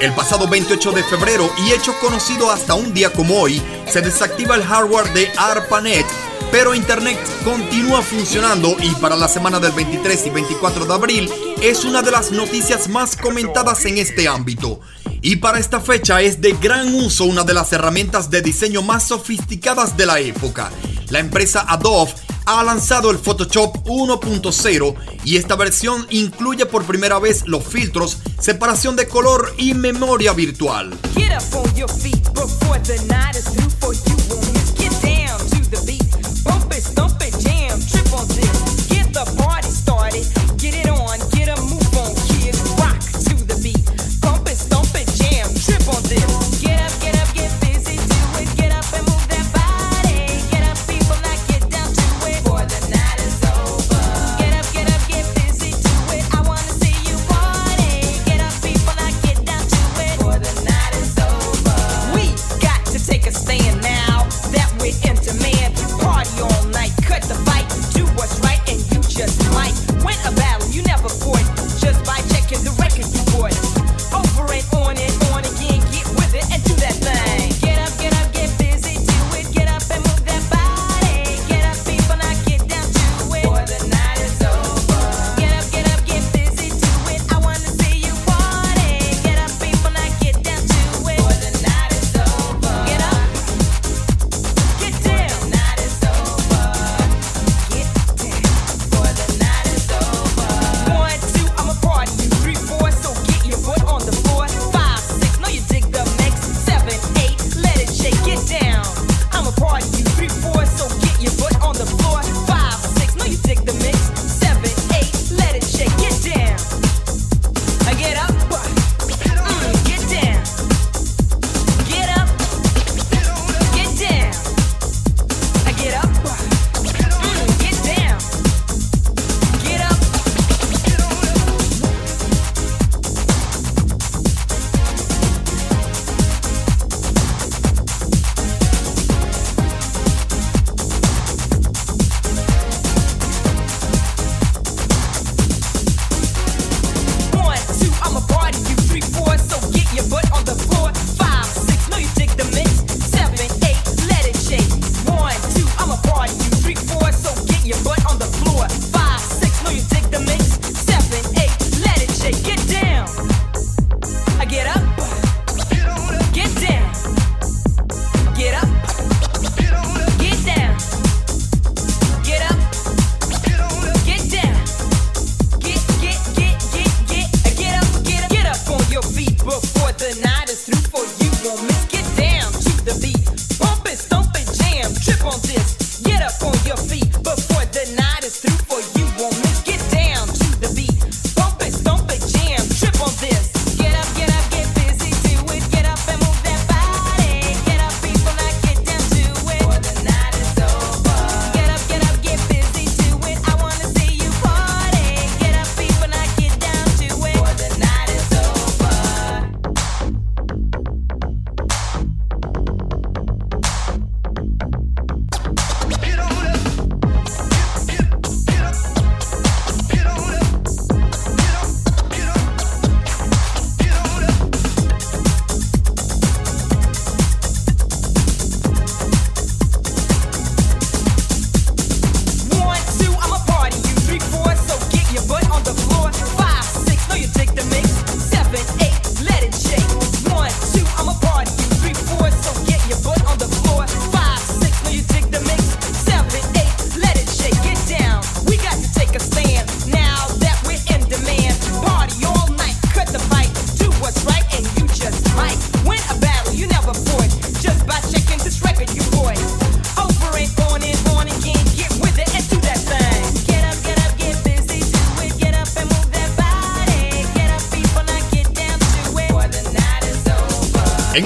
el 0.00 0.12
pasado 0.14 0.46
28 0.46 0.92
de 0.92 1.02
febrero 1.04 1.50
y 1.58 1.72
hecho 1.72 1.98
conocido 2.00 2.50
hasta 2.50 2.74
un 2.74 2.94
día 2.94 3.12
como 3.12 3.40
hoy, 3.40 3.60
se 3.86 4.00
desactiva 4.00 4.54
el 4.54 4.62
hardware 4.62 5.12
de 5.12 5.28
ARPANET, 5.36 6.06
pero 6.52 6.74
Internet 6.74 7.18
continúa 7.44 8.02
funcionando 8.02 8.76
y 8.80 8.94
para 8.96 9.16
la 9.16 9.28
semana 9.28 9.58
del 9.58 9.72
23 9.72 10.26
y 10.26 10.30
24 10.30 10.86
de 10.86 10.94
abril 10.94 11.30
es 11.62 11.84
una 11.84 12.02
de 12.02 12.10
las 12.10 12.30
noticias 12.30 12.88
más 12.88 13.16
comentadas 13.16 13.84
en 13.86 13.98
este 13.98 14.28
ámbito. 14.28 14.80
Y 15.20 15.36
para 15.36 15.58
esta 15.58 15.80
fecha 15.80 16.22
es 16.22 16.40
de 16.40 16.52
gran 16.52 16.94
uso 16.94 17.24
una 17.24 17.42
de 17.42 17.54
las 17.54 17.72
herramientas 17.72 18.30
de 18.30 18.40
diseño 18.40 18.82
más 18.82 19.08
sofisticadas 19.08 19.96
de 19.96 20.06
la 20.06 20.20
época. 20.20 20.70
La 21.10 21.18
empresa 21.18 21.64
Adobe 21.66 22.12
ha 22.48 22.64
lanzado 22.64 23.10
el 23.10 23.18
Photoshop 23.18 23.76
1.0 23.84 24.94
y 25.22 25.36
esta 25.36 25.54
versión 25.54 26.06
incluye 26.08 26.64
por 26.64 26.84
primera 26.84 27.18
vez 27.18 27.46
los 27.46 27.62
filtros, 27.62 28.18
separación 28.40 28.96
de 28.96 29.06
color 29.06 29.54
y 29.58 29.74
memoria 29.74 30.32
virtual. 30.32 30.96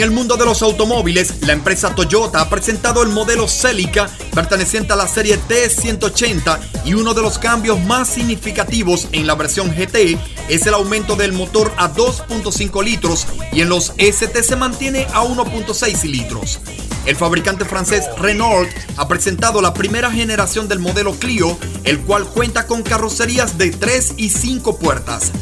el 0.03 0.11
mundo 0.11 0.37
de 0.37 0.45
los 0.45 0.63
automóviles, 0.63 1.43
la 1.43 1.53
empresa 1.53 1.95
Toyota 1.95 2.41
ha 2.41 2.49
presentado 2.51 3.03
el 3.03 3.11
modelo 3.11 3.47
Celica, 3.47 4.09
perteneciente 4.35 4.93
a 4.93 4.97
la 4.97 5.07
serie 5.07 5.39
T180, 5.39 6.59
y 6.85 6.95
uno 6.95 7.15
de 7.15 7.23
los 7.23 7.39
cambios 7.39 7.81
más 7.85 8.09
significativos 8.09 9.09
en 9.13 9.27
la 9.27 9.35
versión 9.35 9.71
GT 9.71 10.19
es 10.49 10.67
el 10.67 10.75
aumento 10.75 11.15
del 11.15 11.33
motor 11.33 11.73
a 11.77 11.93
2.5 11.93 12.83
litros 12.83 13.27
y 13.53 13.61
en 13.61 13.69
los 13.69 13.93
ST 13.97 14.43
se 14.43 14.57
mantiene 14.57 15.07
a 15.13 15.23
1.6 15.23 16.03
litros. 16.05 16.61
El 17.07 17.17
fabricante 17.17 17.65
francés 17.65 18.05
Renault 18.19 18.71
ha 18.97 19.09
presentado 19.09 19.61
la 19.61 19.75
primera 19.75 20.11
generación 20.11 20.69
del 20.69 20.79
modelo 20.79 21.13
Clio, 21.15 21.59
el 21.85 22.01
cual 22.01 22.25
cuenta 22.25 22.67
con 22.67 22.83
carrocerías 22.83 23.59
de 23.59 23.71
3 23.71 24.15
y 24.17 24.31
5 24.31 24.79
puertas. 24.79 25.33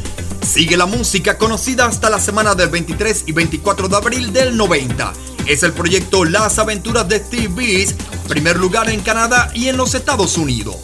Sigue 0.41 0.75
la 0.75 0.85
música 0.85 1.37
conocida 1.37 1.85
hasta 1.85 2.09
la 2.09 2.19
semana 2.19 2.55
del 2.55 2.69
23 2.69 3.25
y 3.27 3.31
24 3.31 3.87
de 3.87 3.95
abril 3.95 4.33
del 4.33 4.57
90. 4.57 5.13
Es 5.47 5.63
el 5.63 5.71
proyecto 5.71 6.25
Las 6.25 6.59
Aventuras 6.59 7.07
de 7.07 7.19
Steve 7.19 7.53
Beast, 7.55 8.01
primer 8.27 8.57
lugar 8.57 8.89
en 8.89 9.01
Canadá 9.01 9.51
y 9.53 9.69
en 9.69 9.77
los 9.77 9.93
Estados 9.95 10.37
Unidos. 10.37 10.80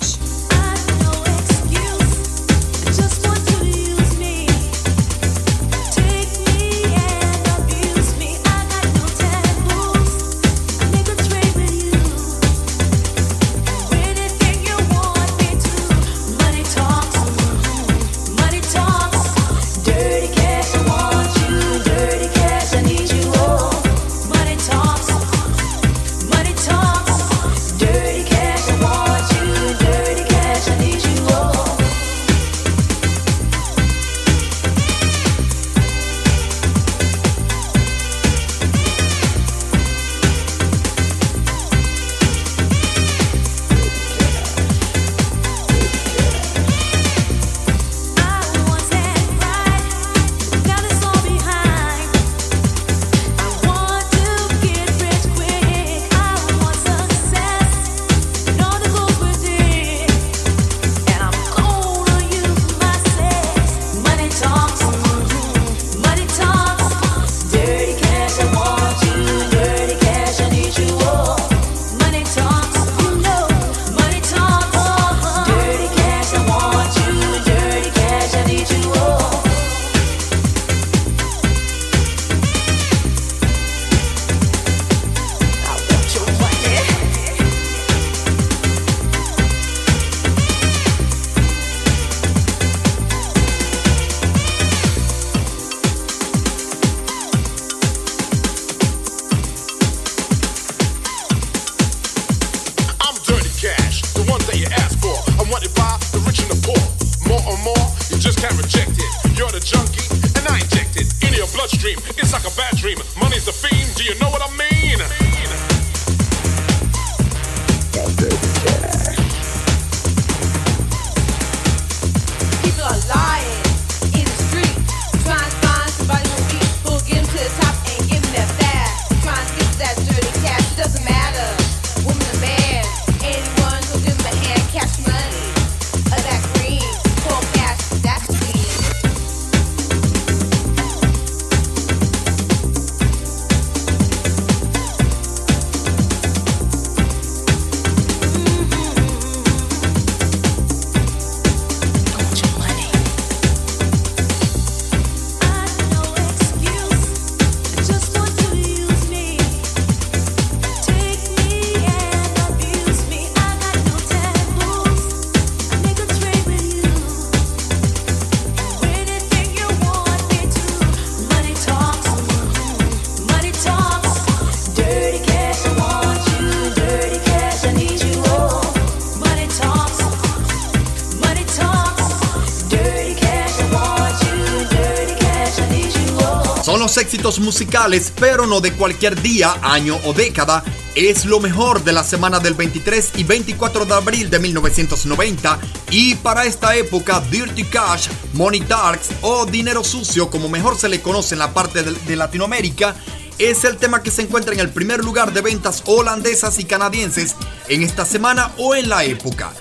Éxitos 186.95 187.39
musicales, 187.39 188.13
pero 188.17 188.47
no 188.47 188.61
de 188.61 188.71
cualquier 188.71 189.21
día, 189.21 189.57
año 189.61 189.99
o 190.05 190.13
década. 190.13 190.63
Es 190.95 191.25
lo 191.25 191.41
mejor 191.41 191.83
de 191.83 191.91
la 191.91 192.05
semana 192.05 192.39
del 192.39 192.53
23 192.53 193.11
y 193.17 193.25
24 193.25 193.85
de 193.85 193.93
abril 193.93 194.29
de 194.29 194.39
1990 194.39 195.59
y 195.91 196.15
para 196.15 196.45
esta 196.45 196.77
época 196.77 197.21
Dirty 197.29 197.65
Cash, 197.65 198.07
Money 198.33 198.61
Talks 198.61 199.09
o 199.21 199.45
Dinero 199.45 199.83
Sucio 199.83 200.29
como 200.29 200.47
mejor 200.47 200.77
se 200.77 200.87
le 200.87 201.01
conoce 201.01 201.35
en 201.35 201.39
la 201.39 201.53
parte 201.53 201.83
de 201.83 202.15
Latinoamérica 202.15 202.95
es 203.37 203.63
el 203.65 203.77
tema 203.77 204.01
que 204.01 204.11
se 204.11 204.23
encuentra 204.23 204.53
en 204.53 204.59
el 204.59 204.69
primer 204.69 205.03
lugar 205.03 205.33
de 205.33 205.41
ventas 205.41 205.83
holandesas 205.85 206.57
y 206.59 206.65
canadienses 206.65 207.35
en 207.67 207.83
esta 207.83 208.05
semana 208.05 208.51
o 208.57 208.75
en 208.75 208.89
la 208.89 209.03
época. 209.03 209.53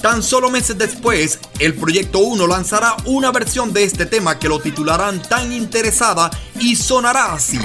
Tan 0.00 0.22
solo 0.24 0.50
meses 0.50 0.76
después, 0.76 1.38
el 1.60 1.74
Proyecto 1.74 2.18
1 2.18 2.48
lanzará 2.48 2.96
una 3.04 3.30
versión 3.30 3.72
de 3.72 3.84
este 3.84 4.04
tema 4.04 4.40
que 4.40 4.48
lo 4.48 4.58
titularán 4.58 5.22
Tan 5.22 5.52
Interesada 5.52 6.28
y 6.62 6.76
sonará 6.76 7.34
así. 7.34 7.58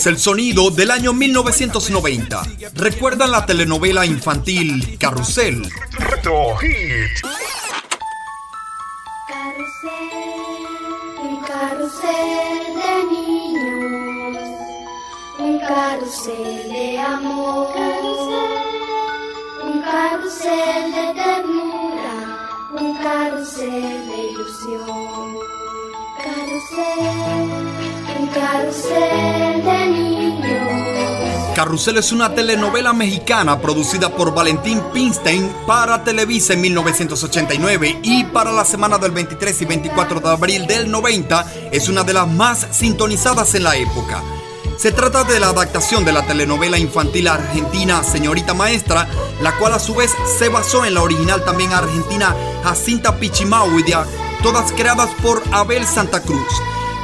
Es 0.00 0.06
el 0.06 0.18
sonido 0.18 0.70
del 0.70 0.92
año 0.92 1.12
1990. 1.12 2.42
¿Recuerdan 2.72 3.32
la 3.32 3.44
telenovela 3.44 4.06
infantil 4.06 4.96
Carrusel? 4.98 5.70
Retro 5.92 6.56
Hit. 6.56 7.22
Carrusel 31.60 31.98
es 31.98 32.10
una 32.10 32.34
telenovela 32.34 32.94
mexicana 32.94 33.60
producida 33.60 34.08
por 34.08 34.32
Valentín 34.32 34.80
Pinstein 34.94 35.52
para 35.66 36.02
Televisa 36.02 36.54
en 36.54 36.62
1989 36.62 38.00
y 38.02 38.24
para 38.24 38.50
la 38.50 38.64
semana 38.64 38.96
del 38.96 39.10
23 39.10 39.60
y 39.60 39.64
24 39.66 40.20
de 40.20 40.28
abril 40.30 40.66
del 40.66 40.90
90 40.90 41.52
es 41.70 41.90
una 41.90 42.02
de 42.02 42.14
las 42.14 42.26
más 42.26 42.66
sintonizadas 42.70 43.54
en 43.56 43.64
la 43.64 43.76
época. 43.76 44.22
Se 44.78 44.90
trata 44.90 45.22
de 45.24 45.38
la 45.38 45.48
adaptación 45.48 46.02
de 46.06 46.12
la 46.12 46.26
telenovela 46.26 46.78
infantil 46.78 47.28
argentina 47.28 48.02
Señorita 48.04 48.54
Maestra, 48.54 49.06
la 49.42 49.54
cual 49.58 49.74
a 49.74 49.78
su 49.78 49.94
vez 49.94 50.12
se 50.38 50.48
basó 50.48 50.86
en 50.86 50.94
la 50.94 51.02
original 51.02 51.44
también 51.44 51.74
argentina 51.74 52.34
Jacinta 52.64 53.18
Pichimahuidia, 53.18 54.06
todas 54.42 54.72
creadas 54.72 55.10
por 55.22 55.42
Abel 55.52 55.86
Santa 55.86 56.22
Cruz. 56.22 56.48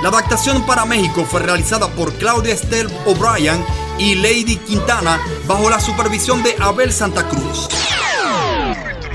La 0.02 0.08
adaptación 0.08 0.64
para 0.64 0.86
México 0.86 1.26
fue 1.30 1.40
realizada 1.40 1.88
por 1.88 2.14
Claudia 2.14 2.54
Estelle 2.54 2.88
O'Brien 3.04 3.62
y 3.98 4.14
Lady 4.14 4.56
Quintana 4.56 5.20
bajo 5.46 5.70
la 5.70 5.80
supervisión 5.80 6.42
de 6.42 6.54
Abel 6.60 6.92
Santa 6.92 7.28
Cruz. 7.28 7.68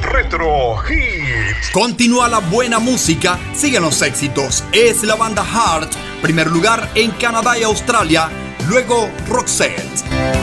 Retro 0.01 0.77
Hit. 0.77 1.71
Continúa 1.71 2.27
la 2.27 2.39
buena 2.39 2.79
música, 2.79 3.39
siguen 3.55 3.83
los 3.83 4.01
éxitos. 4.01 4.63
Es 4.71 5.03
la 5.03 5.15
banda 5.15 5.45
Heart, 5.45 5.93
primer 6.21 6.47
lugar 6.47 6.89
en 6.95 7.11
Canadá 7.11 7.57
y 7.57 7.63
Australia, 7.63 8.29
luego 8.67 9.09
Roxette. 9.29 10.40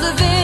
the 0.00 0.35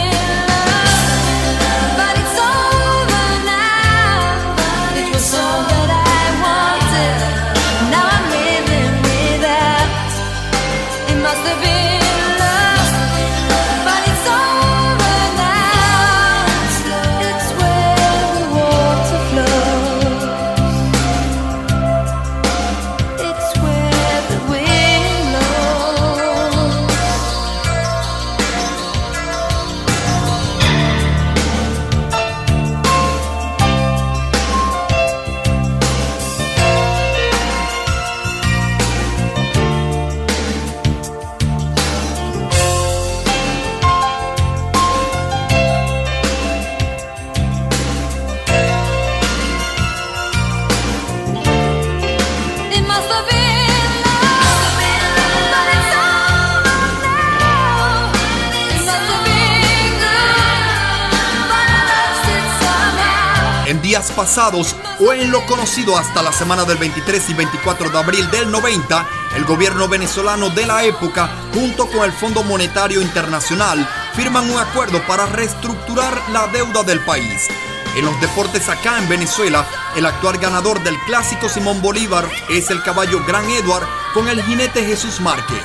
o 64.45 65.13
en 65.13 65.31
lo 65.31 65.47
conocido 65.47 65.97
hasta 65.97 66.21
la 66.21 66.33
semana 66.33 66.65
del 66.65 66.77
23 66.77 67.31
y 67.31 67.35
24 67.35 67.91
de 67.91 67.99
abril 67.99 68.29
del 68.33 68.51
90, 68.51 69.07
el 69.37 69.45
gobierno 69.45 69.87
venezolano 69.87 70.51
de 70.51 70.67
la 70.67 70.83
época, 70.83 71.31
junto 71.55 71.87
con 71.87 72.03
el 72.03 72.13
Fondo 72.13 72.43
Monetario 72.43 73.01
Internacional, 73.01 73.89
firman 74.17 74.51
un 74.51 74.59
acuerdo 74.59 75.01
para 75.07 75.27
reestructurar 75.27 76.21
la 76.33 76.49
deuda 76.49 76.83
del 76.83 76.99
país. 77.05 77.47
En 77.95 78.05
los 78.05 78.21
deportes 78.21 78.69
acá 78.69 78.99
en 78.99 79.09
Venezuela, 79.09 79.65
el 79.95 80.07
actual 80.07 80.39
ganador 80.39 80.83
del 80.83 80.99
clásico 81.07 81.49
Simón 81.49 81.81
Bolívar 81.81 82.29
es 82.51 82.69
el 82.71 82.83
caballo 82.83 83.25
Gran 83.25 83.49
Edward 83.49 83.87
con 84.13 84.29
el 84.29 84.43
jinete 84.43 84.85
Jesús 84.85 85.21
Márquez. 85.21 85.63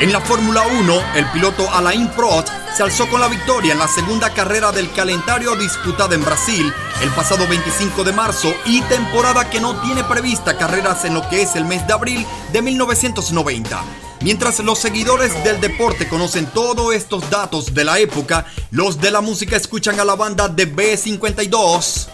En 0.00 0.12
la 0.12 0.20
Fórmula 0.20 0.62
1, 0.80 1.00
el 1.14 1.26
piloto 1.26 1.72
Alain 1.72 2.08
Prost 2.08 2.48
se 2.76 2.82
alzó 2.82 3.08
con 3.08 3.20
la 3.20 3.28
victoria 3.28 3.72
en 3.72 3.78
la 3.78 3.88
segunda 3.88 4.34
carrera 4.34 4.72
del 4.72 4.90
calendario 4.92 5.54
disputada 5.54 6.16
en 6.16 6.24
Brasil 6.24 6.74
el 7.02 7.10
pasado 7.10 7.46
25 7.46 8.04
de 8.04 8.12
marzo 8.12 8.54
y 8.64 8.80
temporada 8.82 9.48
que 9.50 9.60
no 9.60 9.80
tiene 9.82 10.04
prevista 10.04 10.56
carreras 10.56 11.04
en 11.04 11.14
lo 11.14 11.28
que 11.28 11.42
es 11.42 11.56
el 11.56 11.64
mes 11.64 11.86
de 11.86 11.92
abril 11.92 12.26
de 12.52 12.62
1990. 12.62 13.82
Mientras 14.22 14.60
los 14.60 14.78
seguidores 14.78 15.32
del 15.44 15.60
deporte 15.60 16.08
conocen 16.08 16.46
todos 16.46 16.94
estos 16.94 17.28
datos 17.28 17.74
de 17.74 17.84
la 17.84 17.98
época, 17.98 18.46
los 18.70 19.00
de 19.00 19.10
la 19.10 19.20
música 19.20 19.56
escuchan 19.56 20.00
a 20.00 20.04
la 20.04 20.14
banda 20.14 20.48
de 20.48 20.72
B52. 20.72 22.08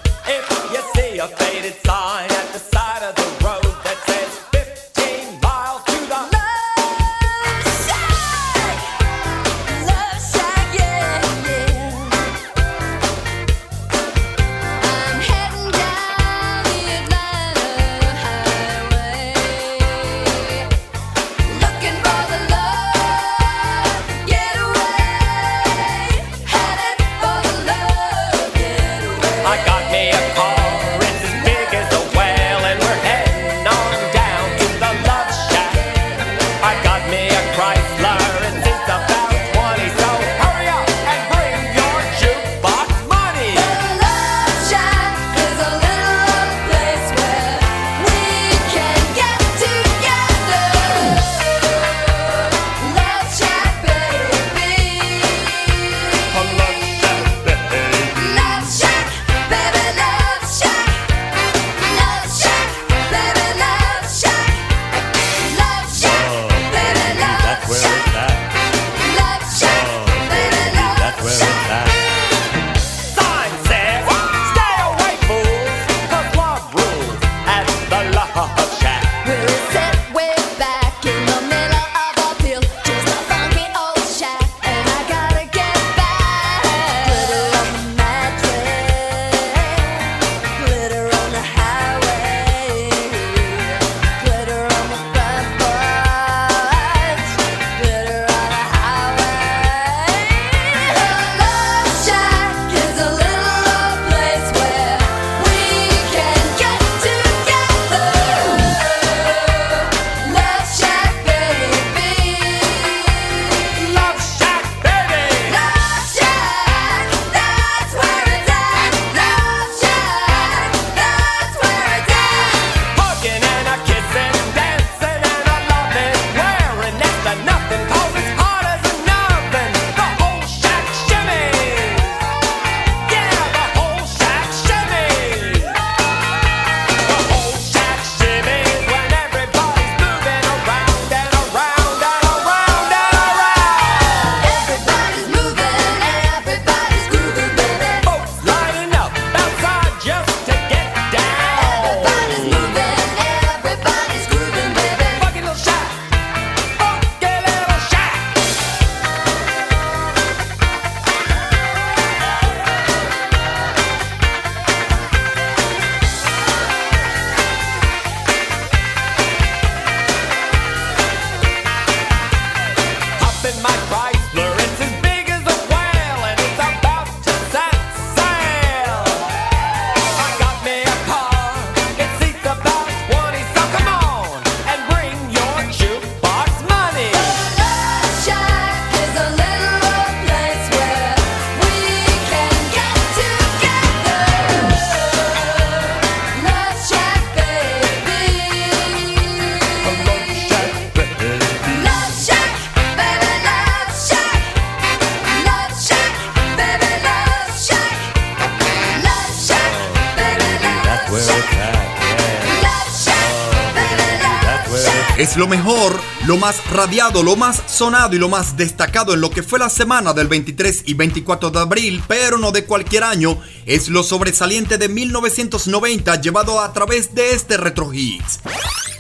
Lo 215.37 215.47
mejor, 215.47 215.99
lo 216.27 216.37
más 216.37 216.63
radiado, 216.71 217.23
lo 217.23 217.37
más 217.37 217.63
sonado 217.67 218.15
y 218.15 218.19
lo 218.19 218.29
más 218.29 218.57
destacado 218.57 219.15
en 219.15 219.21
lo 219.21 219.31
que 219.31 219.43
fue 219.43 219.59
la 219.59 219.71
semana 219.71 220.13
del 220.13 220.29
23 220.29 220.83
y 220.87 220.95
24 220.95 221.51
de 221.51 221.59
abril, 221.59 222.03
pero 222.07 222.37
no 222.37 222.51
de 222.51 222.65
cualquier 222.65 223.05
año, 223.05 223.41
es 223.65 223.89
lo 223.89 224.03
sobresaliente 224.03 224.77
de 224.79 224.89
1990 224.89 226.21
llevado 226.21 226.61
a 226.61 226.73
través 226.73 227.15
de 227.15 227.33
este 227.35 227.57
Retro 227.57 227.95
Hits. 227.95 228.41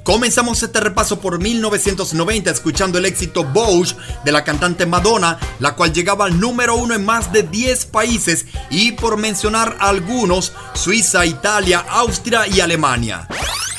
Comenzamos 0.04 0.62
este 0.62 0.80
repaso 0.80 1.20
por 1.20 1.38
1990 1.38 2.50
escuchando 2.50 2.98
el 2.98 3.04
éxito 3.04 3.44
Bosch 3.44 3.94
de 4.24 4.32
la 4.32 4.42
cantante 4.42 4.86
Madonna, 4.86 5.38
la 5.60 5.76
cual 5.76 5.92
llegaba 5.92 6.24
al 6.24 6.40
número 6.40 6.76
uno 6.76 6.94
en 6.94 7.04
más 7.04 7.32
de 7.32 7.42
10 7.42 7.86
países 7.86 8.46
y 8.70 8.92
por 8.92 9.16
mencionar 9.16 9.76
algunos, 9.80 10.52
Suiza, 10.74 11.26
Italia, 11.26 11.84
Austria 11.88 12.46
y 12.48 12.60
Alemania. 12.60 13.28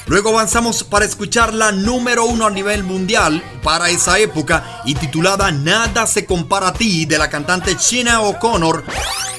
Luego 0.08 0.30
avanzamos 0.30 0.84
para 0.84 1.06
escuchar 1.06 1.54
la 1.54 1.72
número 1.72 2.26
uno 2.26 2.46
a 2.46 2.52
nivel 2.52 2.84
mundial 2.84 3.44
para 3.64 3.90
esa 3.90 4.20
época 4.20 4.82
y 4.86 4.96
titulada 4.96 5.52
Nada 5.52 6.06
se 6.08 6.26
compara 6.26 6.70
a 6.70 6.74
ti 6.74 7.06
de 7.06 7.18
la 7.18 7.30
cantante 7.30 7.78
China 7.78 8.22
O'Connor 8.22 8.84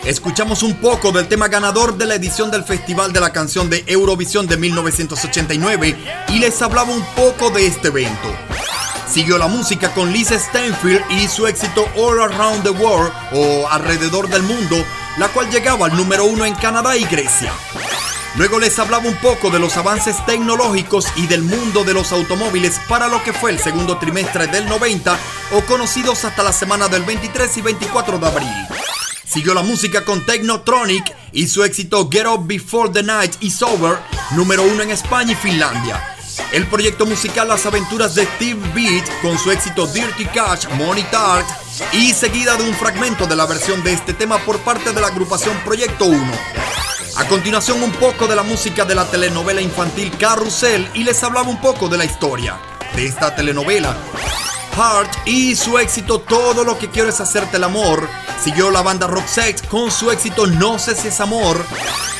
Escuchamos 0.05 0.63
un 0.63 0.75
poco 0.75 1.13
del 1.13 1.29
tema 1.29 1.49
ganador 1.49 1.97
de 1.97 2.05
la 2.05 2.17
edición 2.17 2.51
del 2.51 2.63
Festival 2.63 3.15
de 3.15 3.21
la 3.21 3.33
Canción 3.33 3.71
de 3.71 3.85
Eurovisión 3.87 4.47
de 4.47 4.59
1989 4.59 5.97
y 6.29 6.39
les 6.41 6.61
hablaba 6.61 6.93
un 6.93 7.03
poco 7.17 7.49
de 7.49 7.67
este 7.67 7.89
evento. 7.89 8.29
Siguió 9.11 9.39
la 9.39 9.49
música 9.49 9.95
con 9.95 10.13
Lisa 10.13 10.39
Stanfield 10.39 11.11
y 11.11 11.27
su 11.27 11.47
éxito 11.47 11.87
All 11.97 12.21
Around 12.21 12.65
the 12.65 12.71
World 12.71 13.13
o 13.33 13.67
Alrededor 13.71 14.29
del 14.29 14.43
Mundo, 14.43 14.77
la 15.17 15.29
cual 15.29 15.49
llegaba 15.51 15.87
al 15.87 15.97
número 15.97 16.27
uno 16.27 16.45
en 16.45 16.55
Canadá 16.55 16.99
y 16.99 17.05
Grecia. 17.05 17.53
Luego 18.37 18.59
les 18.59 18.77
hablaba 18.81 19.07
un 19.07 19.15
poco 19.17 19.51
de 19.51 19.61
los 19.61 19.77
avances 19.77 20.17
tecnológicos 20.27 21.07
y 21.15 21.29
del 21.29 21.43
mundo 21.43 21.85
de 21.85 21.95
los 21.95 22.11
automóviles 22.11 22.81
para 22.89 23.07
lo 23.07 23.23
que 23.23 23.33
fue 23.33 23.53
el 23.53 23.61
segundo 23.61 23.97
trimestre 23.99 24.49
del 24.49 24.67
90 24.67 25.17
o 25.53 25.61
conocidos 25.67 26.25
hasta 26.25 26.43
la 26.43 26.53
semana 26.53 26.89
del 26.89 27.05
23 27.05 27.57
y 27.59 27.63
24 27.63 28.19
de 28.19 28.27
abril. 28.27 28.67
Siguió 29.25 29.55
la 29.55 29.63
música 29.63 30.05
con 30.05 30.27
Technotronic 30.27 31.15
y 31.33 31.47
su 31.47 31.63
éxito 31.63 32.09
Get 32.11 32.27
Up 32.27 32.45
Before 32.47 32.91
the 32.91 33.05
Night 33.05 33.37
is 33.41 33.63
Over, 33.63 33.99
número 34.33 34.65
uno 34.65 34.83
en 34.83 34.91
España 34.91 35.33
y 35.33 35.37
Finlandia. 35.37 36.03
El 36.53 36.67
proyecto 36.67 37.07
musical 37.07 37.47
Las 37.47 37.67
aventuras 37.67 38.17
de 38.17 38.27
Steve 38.27 38.61
Beat 38.75 39.05
con 39.23 39.39
su 39.39 39.53
éxito 39.53 39.87
Dirty 39.87 40.25
Cash, 40.27 40.67
Money 40.77 41.05
Tart 41.05 41.47
y 41.93 42.13
seguida 42.13 42.57
de 42.57 42.69
un 42.69 42.75
fragmento 42.75 43.27
de 43.27 43.37
la 43.37 43.47
versión 43.47 43.83
de 43.85 43.93
este 43.93 44.13
tema 44.13 44.39
por 44.39 44.59
parte 44.59 44.93
de 44.93 45.01
la 45.01 45.07
agrupación 45.07 45.57
Proyecto 45.65 46.07
1. 46.07 46.54
A 47.17 47.29
continuación 47.29 47.81
un 47.81 47.93
poco 47.93 48.27
de 48.27 48.35
la 48.35 48.43
música 48.43 48.85
de 48.85 48.97
la 48.97 49.05
telenovela 49.05 49.61
infantil 49.61 50.11
Carrusel 50.19 50.91
y 50.95 51.05
les 51.05 51.23
hablaba 51.23 51.49
un 51.49 51.61
poco 51.61 51.89
de 51.89 51.97
la 51.97 52.05
historia 52.05 52.59
de 52.97 53.07
esta 53.07 53.33
telenovela. 53.37 53.97
Heart 54.77 55.29
y 55.29 55.55
su 55.55 55.79
éxito 55.79 56.19
Todo 56.19 56.65
lo 56.65 56.77
que 56.77 56.91
quiero 56.91 57.09
es 57.09 57.21
hacerte 57.21 57.59
el 57.59 57.65
amor. 57.65 58.09
Siguió 58.43 58.73
la 58.73 58.83
banda 58.83 59.07
Roxette 59.07 59.65
con 59.69 59.93
su 59.93 60.11
éxito 60.11 60.49
No 60.49 60.81
sé 60.81 60.97
si 60.97 61.09
es 61.09 61.21
amor. 61.21 61.65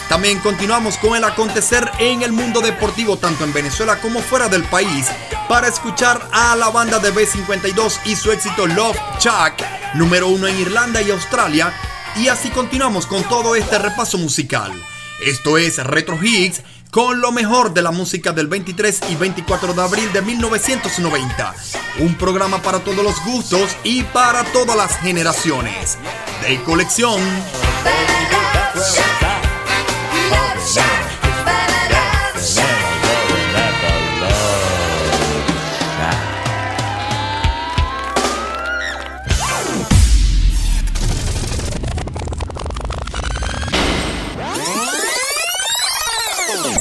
También 0.09 0.39
continuamos 0.39 0.97
con 0.99 1.17
el 1.17 1.25
acontecer 1.25 1.91
en 1.99 2.23
el 2.23 2.31
mundo 2.31 2.61
deportivo 2.61 3.17
tanto 3.17 3.43
en 3.43 3.53
Venezuela 3.53 4.01
como 4.01 4.21
fuera 4.21 4.49
del 4.49 4.63
país 4.63 5.09
para 5.49 5.67
escuchar 5.67 6.29
a 6.31 6.55
la 6.55 6.71
banda 6.71 7.01
de 7.01 7.13
B52 7.13 7.99
y 8.05 8.15
su 8.15 8.31
éxito 8.31 8.67
Love 8.69 8.99
Chuck, 9.19 9.61
número 9.95 10.29
uno 10.29 10.47
en 10.47 10.61
Irlanda 10.61 11.03
y 11.03 11.11
Australia. 11.11 11.75
Y 12.17 12.29
así 12.29 12.51
continuamos 12.51 13.07
con 13.07 13.23
todo 13.25 13.57
este 13.57 13.79
repaso 13.79 14.19
musical. 14.19 14.73
Esto 15.21 15.59
es 15.59 15.79
Retro 15.79 16.19
Hits 16.23 16.63
con 16.91 17.21
lo 17.21 17.33
mejor 17.33 17.75
de 17.75 17.83
la 17.83 17.91
música 17.91 18.31
del 18.31 18.47
23 18.47 19.01
y 19.11 19.17
24 19.17 19.75
de 19.75 19.83
abril 19.83 20.13
de 20.13 20.23
1990. 20.23 21.55
Un 21.99 22.15
programa 22.15 22.63
para 22.63 22.79
todos 22.79 23.03
los 23.03 23.21
gustos 23.25 23.77
y 23.83 24.05
para 24.05 24.45
todas 24.53 24.77
las 24.77 24.97
generaciones. 24.99 25.99
De 26.47 26.63
colección. 26.63 27.21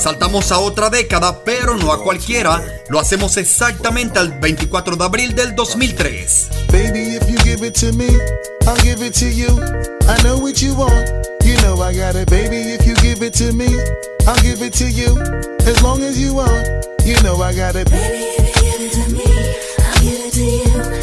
Saltamos 0.03 0.51
a 0.51 0.59
otra 0.59 0.89
década, 0.89 1.45
pero 1.45 1.77
no 1.77 1.93
a 1.93 2.03
cualquiera. 2.03 2.61
Lo 2.89 2.99
hacemos 2.99 3.37
exactamente 3.37 4.19
al 4.19 4.37
24 4.37 4.97
de 4.97 5.03
abril 5.05 5.33
del 5.33 5.55
2003. 5.55 6.49
Baby, 6.73 7.15
if 7.15 7.29
you 7.29 7.37
give 7.45 7.65
it 7.65 7.73
to 7.79 7.93
me, 7.93 8.07
I'll 8.67 8.75
give 8.83 9.01
it 9.01 9.13
to 9.19 9.29
you. 9.29 9.47
I 10.09 10.21
know 10.23 10.39
what 10.39 10.61
you 10.61 10.75
want, 10.75 11.09
you 11.45 11.55
know 11.61 11.81
I 11.81 11.95
got 11.95 12.17
it. 12.17 12.29
Baby, 12.29 12.73
if 12.73 12.85
you 12.85 12.95
give 12.95 13.25
it 13.25 13.33
to 13.35 13.53
me, 13.53 13.79
I'll 14.27 14.35
give 14.43 14.61
it 14.61 14.73
to 14.73 14.89
you. 14.91 15.17
As 15.65 15.81
long 15.81 16.03
as 16.03 16.19
you 16.19 16.33
want, 16.33 16.67
you 17.05 17.15
know 17.23 17.41
I 17.41 17.55
got 17.55 17.77
it. 17.77 17.89
Baby, 17.89 18.25
if 18.39 18.57
you 18.57 18.71
give 18.71 18.81
it 18.81 18.91
to 18.91 19.09
me, 19.09 19.23
I'll 19.79 20.01
give 20.01 20.19
it 20.19 20.33
to 20.33 20.99
you. 20.99 21.02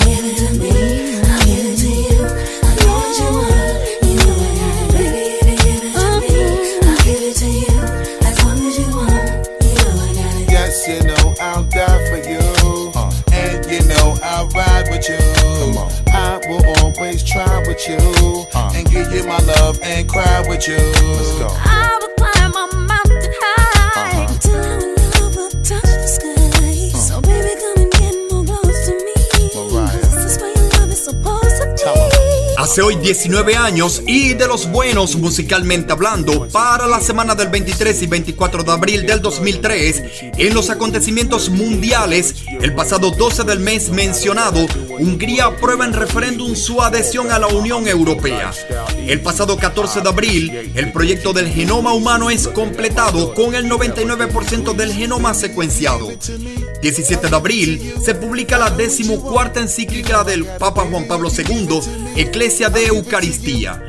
try 17.31 17.59
with 17.65 17.87
you. 17.87 17.97
And 18.75 18.89
give 18.89 19.11
you 19.13 19.25
my 19.25 19.39
love 19.39 19.79
and 19.83 20.07
cry 20.07 20.43
with 20.47 20.67
you. 20.67 20.77
Let's 20.77 21.39
go. 21.39 21.47
I 21.49 21.97
will 22.01 22.13
climb 22.15 22.51
a 22.51 22.75
mountain 22.75 23.00
Hace 32.61 32.83
hoy 32.83 32.95
19 32.97 33.55
años 33.55 34.03
y 34.05 34.35
de 34.35 34.47
los 34.47 34.69
buenos 34.69 35.15
musicalmente 35.15 35.93
hablando, 35.93 36.47
para 36.49 36.85
la 36.85 37.01
semana 37.01 37.33
del 37.33 37.47
23 37.47 38.03
y 38.03 38.05
24 38.05 38.63
de 38.63 38.71
abril 38.71 39.07
del 39.07 39.19
2003, 39.19 40.03
en 40.37 40.53
los 40.53 40.69
acontecimientos 40.69 41.49
mundiales, 41.49 42.35
el 42.61 42.75
pasado 42.75 43.09
12 43.09 43.45
del 43.45 43.61
mes 43.61 43.89
mencionado, 43.89 44.67
Hungría 44.99 45.45
aprueba 45.45 45.85
en 45.85 45.93
referéndum 45.93 46.55
su 46.55 46.83
adhesión 46.83 47.31
a 47.31 47.39
la 47.39 47.47
Unión 47.47 47.87
Europea. 47.87 48.51
El 49.07 49.21
pasado 49.21 49.57
14 49.57 50.01
de 50.01 50.09
abril, 50.09 50.71
el 50.75 50.91
proyecto 50.91 51.33
del 51.33 51.47
genoma 51.47 51.93
humano 51.93 52.29
es 52.29 52.47
completado 52.47 53.33
con 53.33 53.55
el 53.55 53.67
99% 53.71 54.75
del 54.75 54.93
genoma 54.93 55.33
secuenciado. 55.33 56.11
17 56.79 57.27
de 57.27 57.35
abril, 57.35 57.95
se 58.03 58.13
publica 58.13 58.59
la 58.59 58.69
decimocuarta 58.69 59.59
encíclica 59.59 60.23
del 60.23 60.45
Papa 60.45 60.85
Juan 60.89 61.07
Pablo 61.07 61.29
II, 61.35 61.79
Eclesia 62.15 62.50
de 62.51 62.87
Eucaristía. 62.87 63.81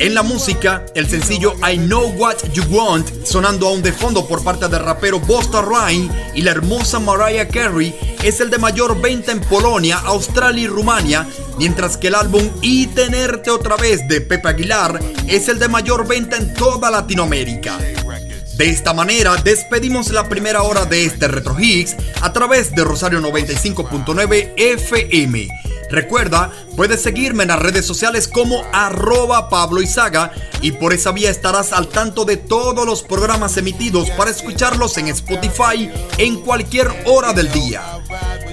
En 0.00 0.14
la 0.14 0.22
música, 0.22 0.82
el 0.94 1.10
sencillo 1.10 1.54
I 1.70 1.76
Know 1.76 2.14
What 2.16 2.36
You 2.54 2.64
Want, 2.70 3.26
sonando 3.26 3.68
aún 3.68 3.82
de 3.82 3.92
fondo 3.92 4.26
por 4.26 4.42
parte 4.42 4.66
del 4.66 4.82
rapero 4.82 5.20
Busta 5.20 5.60
Rhyme 5.60 6.08
y 6.34 6.40
la 6.40 6.52
hermosa 6.52 6.98
Mariah 7.00 7.48
Carey, 7.48 7.94
es 8.24 8.40
el 8.40 8.48
de 8.48 8.56
mayor 8.56 8.98
venta 8.98 9.30
en 9.30 9.40
Polonia, 9.40 9.98
Australia 9.98 10.64
y 10.64 10.68
Rumania, 10.68 11.28
mientras 11.58 11.98
que 11.98 12.08
el 12.08 12.14
álbum 12.14 12.48
Y 12.62 12.86
Tenerte 12.86 13.50
Otra 13.50 13.76
Vez 13.76 14.08
de 14.08 14.22
Pepe 14.22 14.48
Aguilar 14.48 14.98
es 15.26 15.48
el 15.48 15.58
de 15.58 15.68
mayor 15.68 16.08
venta 16.08 16.38
en 16.38 16.54
toda 16.54 16.90
Latinoamérica. 16.90 17.78
De 18.58 18.68
esta 18.68 18.92
manera 18.92 19.36
despedimos 19.36 20.10
la 20.10 20.28
primera 20.28 20.62
hora 20.62 20.84
de 20.84 21.04
este 21.04 21.28
Retro 21.28 21.56
Hits 21.60 21.94
a 22.22 22.32
través 22.32 22.74
de 22.74 22.82
Rosario 22.82 23.20
95.9 23.20 24.54
FM. 24.56 25.48
Recuerda, 25.92 26.50
puedes 26.74 27.00
seguirme 27.00 27.44
en 27.44 27.50
las 27.50 27.60
redes 27.60 27.86
sociales 27.86 28.26
como 28.26 28.64
arroba 28.72 29.48
Pablo 29.48 29.80
Izaga 29.80 30.32
y 30.60 30.72
por 30.72 30.92
esa 30.92 31.12
vía 31.12 31.30
estarás 31.30 31.72
al 31.72 31.86
tanto 31.86 32.24
de 32.24 32.36
todos 32.36 32.84
los 32.84 33.04
programas 33.04 33.56
emitidos 33.56 34.10
para 34.10 34.32
escucharlos 34.32 34.98
en 34.98 35.06
Spotify 35.06 35.88
en 36.18 36.40
cualquier 36.40 36.88
hora 37.06 37.32
del 37.32 37.52
día. 37.52 38.00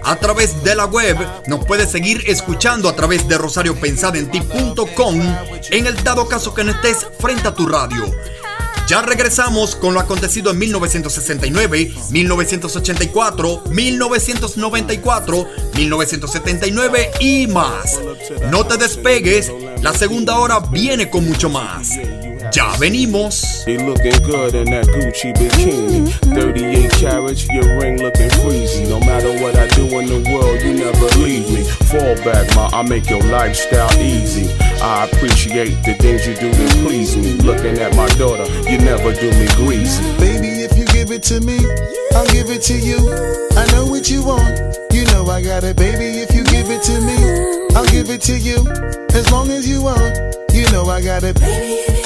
A 0.04 0.18
través 0.18 0.64
de 0.64 0.76
la 0.76 0.86
web 0.86 1.18
nos 1.48 1.66
puedes 1.66 1.90
seguir 1.90 2.24
escuchando 2.28 2.90
a 2.90 2.96
través 2.96 3.28
de 3.28 3.40
rosariopensadenti.com 3.40 5.22
en 5.72 5.88
el 5.88 6.04
dado 6.04 6.28
caso 6.28 6.54
que 6.54 6.64
no 6.64 6.74
estés 6.74 7.08
frente 7.20 7.48
a 7.48 7.56
tu 7.56 7.66
radio. 7.68 8.06
Ya 8.88 9.02
regresamos 9.02 9.76
con 9.76 9.96
lo 9.96 10.00
acontecido 10.00 10.52
en 10.52 10.60
1969, 10.60 11.94
1984, 12.12 13.64
1994, 13.72 15.48
1979 15.76 17.12
y 17.20 17.48
más. 17.48 18.00
No 18.52 18.68
te 18.68 18.78
despegues, 18.78 19.52
la 19.82 19.92
segunda 19.94 20.38
hora 20.38 20.60
viene 20.60 21.10
con 21.10 21.28
mucho 21.28 21.50
más. 21.50 21.90
Ya 22.54 22.76
venimos. 22.78 23.66
You 23.68 23.80
looking 23.80 24.22
good 24.24 24.56
in 24.56 24.66
that 24.72 24.86
Gucci 24.88 25.34
bikini. 25.34 26.08
38 26.36 26.92
carats, 26.92 27.48
your 27.50 27.80
ring 27.80 28.02
looking 28.02 28.30
freezy. 28.42 28.88
No 28.90 29.00
matter 29.00 29.32
what 29.42 29.56
I 29.56 29.68
do 29.76 29.86
in 30.00 30.08
the 30.08 30.22
world, 30.32 30.62
you 30.62 30.74
never 30.74 31.08
leave 31.20 31.50
me. 31.52 31.64
Fall 31.88 32.16
back, 32.24 32.48
ma, 32.56 32.70
I 32.72 32.82
make 32.84 33.10
your 33.10 33.22
lifestyle 33.24 33.92
easy. 34.00 34.52
I 34.82 35.06
appreciate 35.06 35.76
the 35.84 35.96
things 35.96 36.28
you 36.28 36.36
do 36.36 36.52
to 36.52 36.68
please 36.84 37.16
me. 37.18 37.34
Looking 37.44 37.78
at 37.80 37.96
my 37.96 38.08
daughter, 38.16 38.46
you 38.70 38.78
never 38.80 39.14
do 39.14 39.32
me 39.32 39.48
greasy. 39.56 40.04
Baby, 40.20 40.64
if 40.64 40.78
you 40.78 40.86
give 40.86 41.12
it 41.12 41.24
to 41.24 41.40
me, 41.42 41.58
I'll 42.14 42.28
give 42.32 42.50
it 42.50 42.62
to 42.64 42.76
you. 42.78 43.00
I 43.58 43.66
know 43.72 43.86
what 43.86 44.10
you 44.10 44.24
want. 44.24 44.78
You 44.92 45.06
know 45.12 45.26
I 45.28 45.42
got 45.42 45.64
it, 45.64 45.76
baby. 45.76 46.20
If 46.22 46.34
you 46.34 46.44
give 46.44 46.70
it 46.70 46.84
to 46.84 47.02
me, 47.02 47.76
I'll 47.76 47.88
give 47.88 48.10
it 48.10 48.22
to 48.24 48.38
you. 48.38 48.64
As 49.14 49.32
long 49.32 49.50
as 49.50 49.68
you 49.68 49.82
want, 49.82 50.16
you 50.54 50.70
know 50.72 50.86
I 50.86 51.02
got 51.02 51.24
it. 51.24 51.40
Baby, 51.40 52.05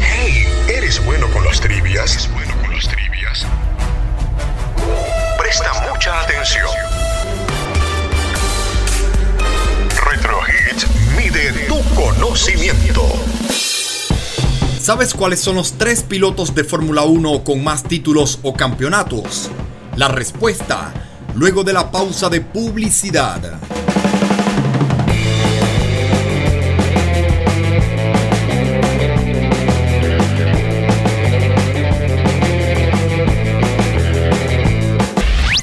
Hey, 0.00 0.46
¿eres 0.68 1.04
bueno 1.04 1.28
con 1.32 1.44
las 1.44 1.60
trivias? 1.60 2.12
¿Eres 2.12 2.32
bueno 2.32 2.54
con 2.60 2.72
las 2.72 2.86
trivias? 2.86 3.44
Presta 5.36 5.72
mucha 5.90 6.20
atención. 6.20 6.68
Retro 10.04 10.40
Hits 10.46 10.86
mide 11.16 11.52
tu 11.66 11.82
conocimiento. 11.96 13.02
¿Sabes 14.82 15.14
cuáles 15.14 15.38
son 15.38 15.54
los 15.54 15.78
tres 15.78 16.02
pilotos 16.02 16.56
de 16.56 16.64
Fórmula 16.64 17.02
1 17.02 17.44
con 17.44 17.62
más 17.62 17.84
títulos 17.84 18.40
o 18.42 18.52
campeonatos? 18.52 19.48
La 19.94 20.08
respuesta, 20.08 20.92
luego 21.36 21.62
de 21.62 21.72
la 21.72 21.92
pausa 21.92 22.28
de 22.28 22.40
publicidad. 22.40 23.60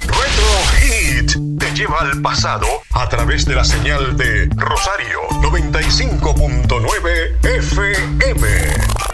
Retro 0.08 0.48
Hit 0.80 1.34
te 1.60 1.76
lleva 1.76 2.00
al 2.00 2.22
pasado 2.22 2.68
a 2.92 3.10
través 3.10 3.46
de 3.46 3.56
la 3.56 3.66
señal 3.66 4.16
de 4.16 4.48
Rosario 4.56 5.20
95.9 5.42 7.36
FM. 7.44 9.09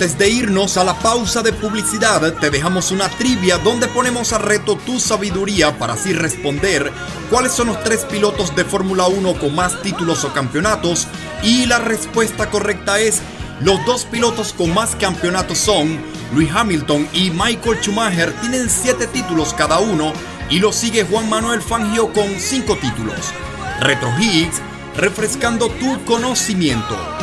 Antes 0.00 0.16
de 0.16 0.30
irnos 0.30 0.78
a 0.78 0.84
la 0.84 0.98
pausa 0.98 1.42
de 1.42 1.52
publicidad, 1.52 2.32
te 2.40 2.48
dejamos 2.48 2.90
una 2.90 3.10
trivia 3.10 3.58
donde 3.58 3.86
ponemos 3.86 4.32
a 4.32 4.38
reto 4.38 4.76
tu 4.76 4.98
sabiduría 4.98 5.78
para 5.78 5.92
así 5.92 6.14
responder 6.14 6.90
cuáles 7.28 7.52
son 7.52 7.66
los 7.66 7.84
tres 7.84 8.06
pilotos 8.06 8.56
de 8.56 8.64
Fórmula 8.64 9.08
1 9.08 9.34
con 9.34 9.54
más 9.54 9.82
títulos 9.82 10.24
o 10.24 10.32
campeonatos. 10.32 11.06
Y 11.42 11.66
la 11.66 11.80
respuesta 11.80 12.48
correcta 12.48 12.98
es, 12.98 13.20
los 13.60 13.84
dos 13.84 14.06
pilotos 14.06 14.54
con 14.54 14.72
más 14.72 14.96
campeonatos 14.96 15.58
son 15.58 16.00
Luis 16.32 16.50
Hamilton 16.50 17.06
y 17.12 17.30
Michael 17.30 17.82
Schumacher, 17.82 18.32
tienen 18.40 18.70
siete 18.70 19.06
títulos 19.06 19.52
cada 19.52 19.80
uno 19.80 20.14
y 20.48 20.60
lo 20.60 20.72
sigue 20.72 21.04
Juan 21.04 21.28
Manuel 21.28 21.60
Fangio 21.60 22.10
con 22.14 22.40
cinco 22.40 22.78
títulos. 22.78 23.34
Retro 23.80 24.10
Higgs, 24.18 24.62
refrescando 24.96 25.68
tu 25.68 26.02
conocimiento. 26.06 27.19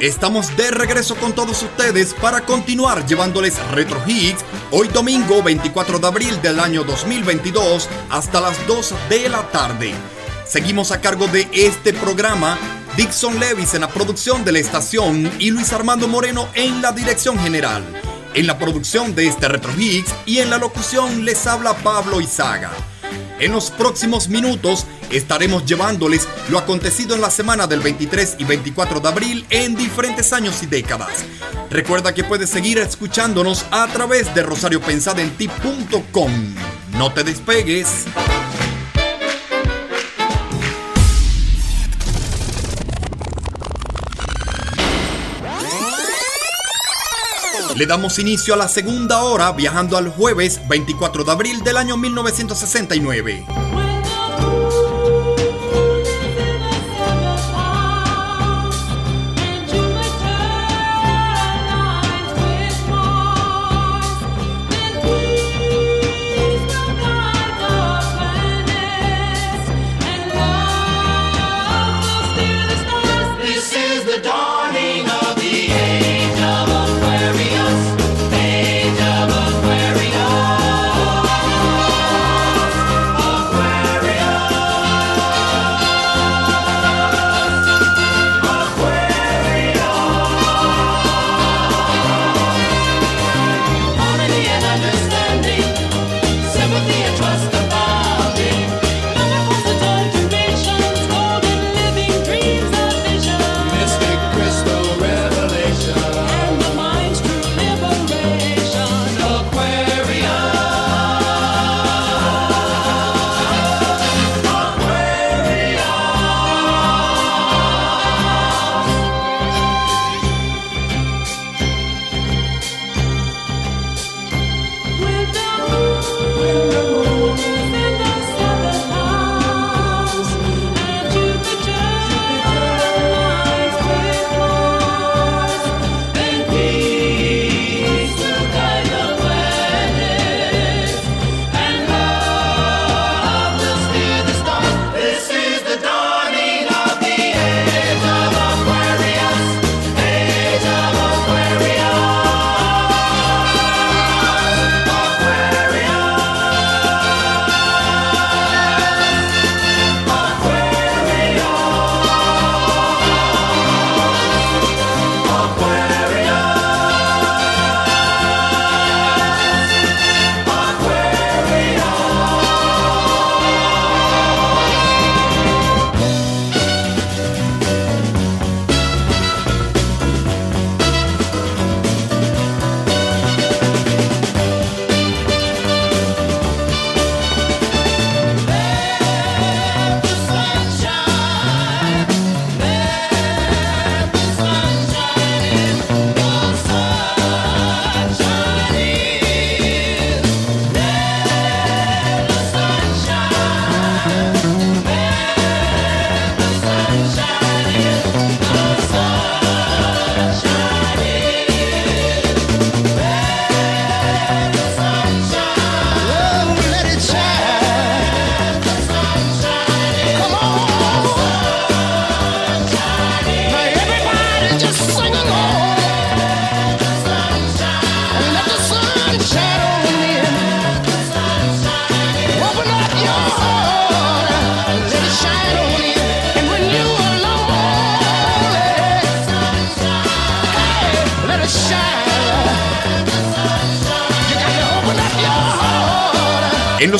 Estamos 0.00 0.56
de 0.56 0.70
regreso 0.70 1.14
con 1.14 1.34
todos 1.34 1.62
ustedes 1.62 2.14
para 2.14 2.40
continuar 2.46 3.06
llevándoles 3.06 3.58
Retro 3.70 4.02
Hits 4.06 4.42
hoy 4.70 4.88
domingo 4.88 5.42
24 5.42 5.98
de 5.98 6.06
abril 6.06 6.40
del 6.40 6.58
año 6.58 6.84
2022 6.84 7.86
hasta 8.08 8.40
las 8.40 8.66
2 8.66 8.94
de 9.10 9.28
la 9.28 9.42
tarde. 9.50 9.92
Seguimos 10.46 10.90
a 10.90 11.02
cargo 11.02 11.26
de 11.26 11.46
este 11.52 11.92
programa 11.92 12.58
Dixon 12.96 13.38
Levis 13.38 13.74
en 13.74 13.82
la 13.82 13.88
producción 13.88 14.42
de 14.42 14.52
la 14.52 14.60
estación 14.60 15.30
y 15.38 15.50
Luis 15.50 15.70
Armando 15.74 16.08
Moreno 16.08 16.48
en 16.54 16.80
la 16.80 16.92
dirección 16.92 17.38
general. 17.38 17.84
En 18.32 18.46
la 18.46 18.58
producción 18.58 19.14
de 19.14 19.26
este 19.26 19.48
Retro 19.48 19.72
Hits 19.78 20.14
y 20.24 20.38
en 20.38 20.48
la 20.48 20.56
locución 20.56 21.26
les 21.26 21.46
habla 21.46 21.74
Pablo 21.74 22.22
Izaga. 22.22 22.70
En 23.38 23.52
los 23.52 23.70
próximos 23.70 24.28
minutos 24.28 24.86
estaremos 25.10 25.66
llevándoles 25.66 26.26
lo 26.50 26.58
acontecido 26.58 27.14
en 27.14 27.20
la 27.20 27.30
semana 27.30 27.68
del 27.68 27.80
23 27.80 28.36
y 28.38 28.44
24 28.44 28.98
de 28.98 29.08
abril 29.08 29.46
en 29.50 29.76
diferentes 29.76 30.32
años 30.32 30.60
y 30.62 30.66
décadas. 30.66 31.24
Recuerda 31.70 32.12
que 32.12 32.24
puedes 32.24 32.50
seguir 32.50 32.78
escuchándonos 32.78 33.64
a 33.70 33.86
través 33.86 34.34
de 34.34 34.42
rosariopensadenti.com. 34.42 36.32
No 36.98 37.12
te 37.12 37.22
despegues. 37.22 38.06
Le 47.76 47.86
damos 47.86 48.18
inicio 48.18 48.54
a 48.54 48.56
la 48.56 48.68
segunda 48.68 49.22
hora 49.22 49.52
viajando 49.52 49.96
al 49.96 50.10
jueves 50.10 50.60
24 50.68 51.22
de 51.22 51.30
abril 51.30 51.62
del 51.62 51.76
año 51.76 51.96
1969. 51.96 53.79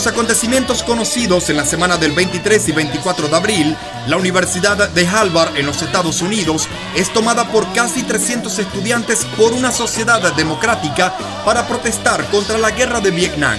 Los 0.00 0.06
acontecimientos 0.06 0.82
conocidos 0.82 1.50
en 1.50 1.58
la 1.58 1.66
semana 1.66 1.98
del 1.98 2.12
23 2.12 2.70
y 2.70 2.72
24 2.72 3.28
de 3.28 3.36
abril, 3.36 3.76
la 4.06 4.16
Universidad 4.16 4.88
de 4.88 5.06
Harvard 5.06 5.58
en 5.58 5.66
los 5.66 5.82
Estados 5.82 6.22
Unidos 6.22 6.68
es 6.96 7.12
tomada 7.12 7.52
por 7.52 7.70
casi 7.74 8.02
300 8.02 8.60
estudiantes 8.60 9.26
por 9.36 9.52
una 9.52 9.70
sociedad 9.70 10.22
democrática 10.36 11.14
para 11.44 11.68
protestar 11.68 12.24
contra 12.30 12.56
la 12.56 12.70
guerra 12.70 13.00
de 13.00 13.10
Vietnam. 13.10 13.58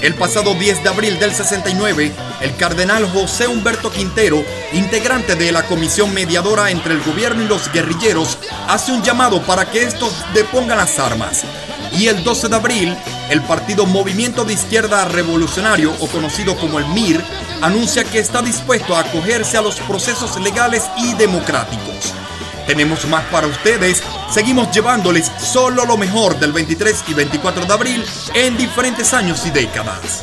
El 0.00 0.14
pasado 0.14 0.54
10 0.54 0.84
de 0.84 0.88
abril 0.88 1.18
del 1.18 1.34
69, 1.34 2.12
el 2.40 2.56
cardenal 2.56 3.06
José 3.10 3.46
Humberto 3.46 3.90
Quintero, 3.90 4.42
integrante 4.72 5.34
de 5.34 5.52
la 5.52 5.64
comisión 5.64 6.14
mediadora 6.14 6.70
entre 6.70 6.94
el 6.94 7.02
gobierno 7.02 7.42
y 7.42 7.46
los 7.46 7.70
guerrilleros, 7.70 8.38
hace 8.68 8.90
un 8.90 9.02
llamado 9.02 9.42
para 9.42 9.70
que 9.70 9.82
estos 9.82 10.14
depongan 10.32 10.78
las 10.78 10.98
armas. 10.98 11.44
Y 11.92 12.06
el 12.06 12.24
12 12.24 12.48
de 12.48 12.56
abril, 12.56 12.96
el 13.30 13.42
partido 13.42 13.86
Movimiento 13.86 14.44
de 14.44 14.54
Izquierda 14.54 15.04
Revolucionario, 15.06 15.92
o 16.00 16.06
conocido 16.08 16.56
como 16.56 16.78
el 16.78 16.86
MIR, 16.86 17.22
anuncia 17.60 18.04
que 18.04 18.18
está 18.18 18.42
dispuesto 18.42 18.96
a 18.96 19.00
acogerse 19.00 19.56
a 19.56 19.62
los 19.62 19.76
procesos 19.80 20.38
legales 20.40 20.84
y 20.96 21.14
democráticos. 21.14 22.14
Tenemos 22.66 23.06
más 23.06 23.24
para 23.26 23.46
ustedes. 23.46 24.02
Seguimos 24.30 24.70
llevándoles 24.70 25.32
solo 25.38 25.86
lo 25.86 25.96
mejor 25.96 26.38
del 26.38 26.52
23 26.52 27.04
y 27.08 27.14
24 27.14 27.64
de 27.64 27.72
abril 27.72 28.04
en 28.34 28.58
diferentes 28.58 29.14
años 29.14 29.46
y 29.46 29.50
décadas. 29.50 30.22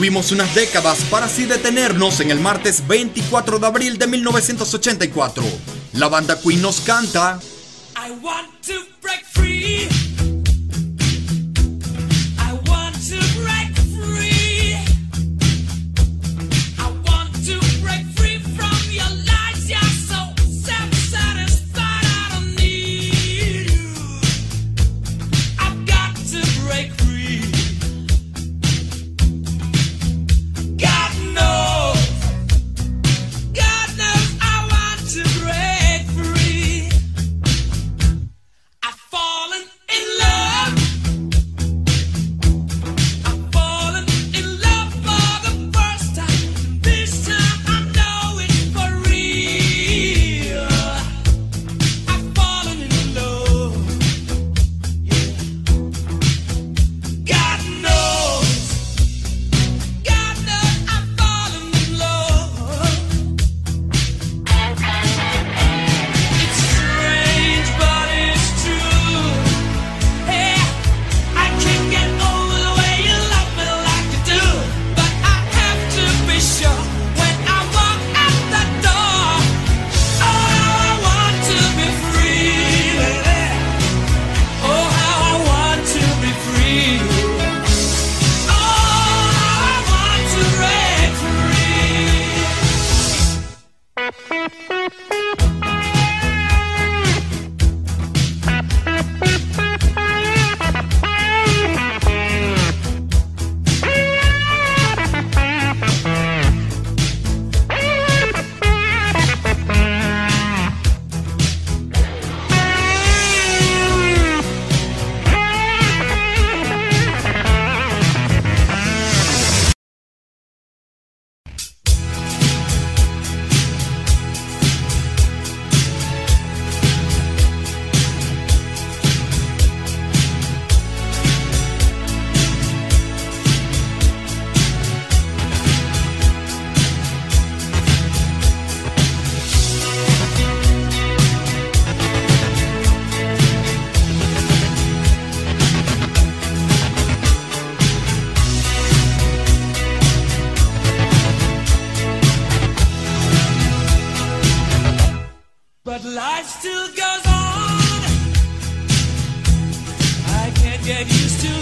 Subimos 0.00 0.32
unas 0.32 0.54
décadas 0.54 1.00
para 1.10 1.26
así 1.26 1.44
detenernos 1.44 2.20
en 2.20 2.30
el 2.30 2.40
martes 2.40 2.88
24 2.88 3.58
de 3.58 3.66
abril 3.66 3.98
de 3.98 4.06
1984. 4.06 5.44
La 5.92 6.08
banda 6.08 6.40
Queen 6.40 6.62
nos 6.62 6.80
canta 6.80 7.38
I 7.96 8.10
want 8.22 8.48
to 8.66 8.72
break 9.02 9.29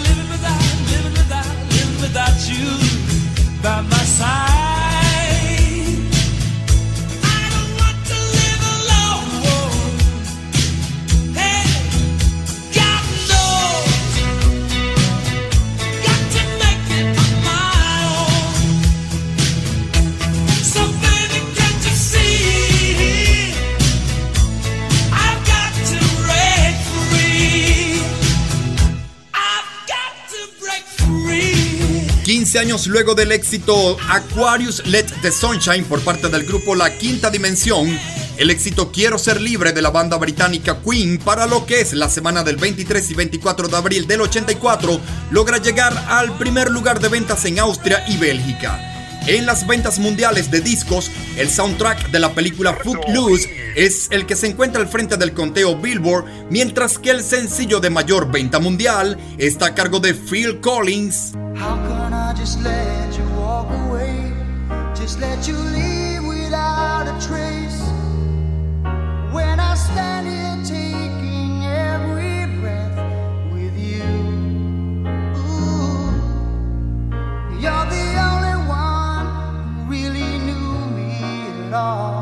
living 0.09 0.29
without, 0.29 0.61
living 0.91 1.13
without, 1.13 1.45
living 1.73 2.01
without 2.01 2.37
you 2.49 2.67
by 3.61 3.81
my 3.81 4.03
side. 4.17 4.68
15 32.49 32.65
años 32.65 32.87
luego 32.87 33.13
del 33.13 33.31
éxito 33.31 33.95
Aquarius 34.09 34.83
Let 34.87 35.05
the 35.21 35.31
Sunshine 35.31 35.85
por 35.85 36.01
parte 36.01 36.29
del 36.29 36.47
grupo 36.47 36.73
La 36.73 36.97
Quinta 36.97 37.29
Dimensión, 37.29 37.87
el 38.37 38.49
éxito 38.49 38.91
Quiero 38.91 39.19
ser 39.19 39.39
libre 39.39 39.71
de 39.71 39.83
la 39.83 39.91
banda 39.91 40.17
británica 40.17 40.79
Queen 40.83 41.19
para 41.19 41.45
lo 41.45 41.67
que 41.67 41.79
es 41.79 41.93
la 41.93 42.09
semana 42.09 42.43
del 42.43 42.55
23 42.55 43.11
y 43.11 43.13
24 43.13 43.67
de 43.67 43.77
abril 43.77 44.07
del 44.07 44.21
84 44.21 44.99
logra 45.29 45.59
llegar 45.59 45.95
al 46.09 46.35
primer 46.39 46.71
lugar 46.71 46.99
de 46.99 47.09
ventas 47.09 47.45
en 47.45 47.59
Austria 47.59 48.03
y 48.07 48.17
Bélgica. 48.17 48.79
En 49.27 49.45
las 49.45 49.67
ventas 49.67 49.99
mundiales 49.99 50.49
de 50.49 50.61
discos, 50.61 51.11
el 51.37 51.51
soundtrack 51.51 52.09
de 52.09 52.17
la 52.17 52.33
película 52.33 52.73
Footloose 52.73 53.47
es 53.75 54.07
el 54.09 54.25
que 54.25 54.35
se 54.35 54.47
encuentra 54.47 54.81
al 54.81 54.87
frente 54.87 55.17
del 55.17 55.35
conteo 55.35 55.75
Billboard, 55.75 56.25
mientras 56.49 56.97
que 56.97 57.11
el 57.11 57.21
sencillo 57.23 57.79
de 57.79 57.91
mayor 57.91 58.31
venta 58.31 58.57
mundial 58.57 59.19
está 59.37 59.67
a 59.67 59.75
cargo 59.75 59.99
de 59.99 60.15
Phil 60.15 60.59
Collins. 60.61 61.33
I 62.29 62.33
just 62.33 62.61
let 62.61 63.17
you 63.17 63.27
walk 63.29 63.71
away? 63.71 64.31
Just 64.93 65.19
let 65.19 65.47
you 65.47 65.55
leave 65.55 66.23
without 66.23 67.07
a 67.07 67.25
trace. 67.25 67.81
When 69.33 69.59
I 69.59 69.73
stand 69.73 70.27
here 70.27 70.59
taking 70.63 71.63
every 71.65 72.45
breath 72.61 72.97
with 73.51 73.75
you. 73.75 74.03
Ooh, 75.41 76.13
you're 77.59 77.87
the 77.97 78.07
only 78.29 78.57
one 78.69 79.25
who 79.73 79.91
really 79.91 80.37
knew 80.45 80.69
me 80.97 81.09
at 81.65 81.73
all. 81.73 82.18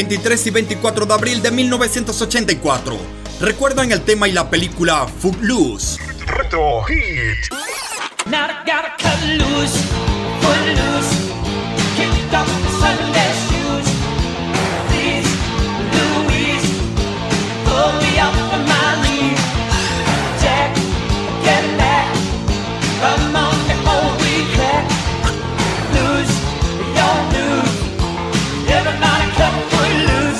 23 0.00 0.46
y 0.46 0.50
24 0.50 1.04
de 1.04 1.12
abril 1.12 1.42
de 1.42 1.50
1984. 1.50 2.96
Recuerdan 3.38 3.92
el 3.92 4.00
tema 4.00 4.28
y 4.28 4.32
la 4.32 4.48
película 4.48 5.06
Footloose. 5.06 5.98
Retro 6.24 6.82
Hit. 6.84 7.52
Now 8.24 8.46
I 8.46 8.64
gotta 8.64 8.96
cut 8.96 9.22
loose, 9.28 9.76
foot 10.40 10.66
loose, 10.68 11.12
kicked 11.96 12.34
off 12.34 12.46
the 12.46 12.70
Sunday 12.80 13.29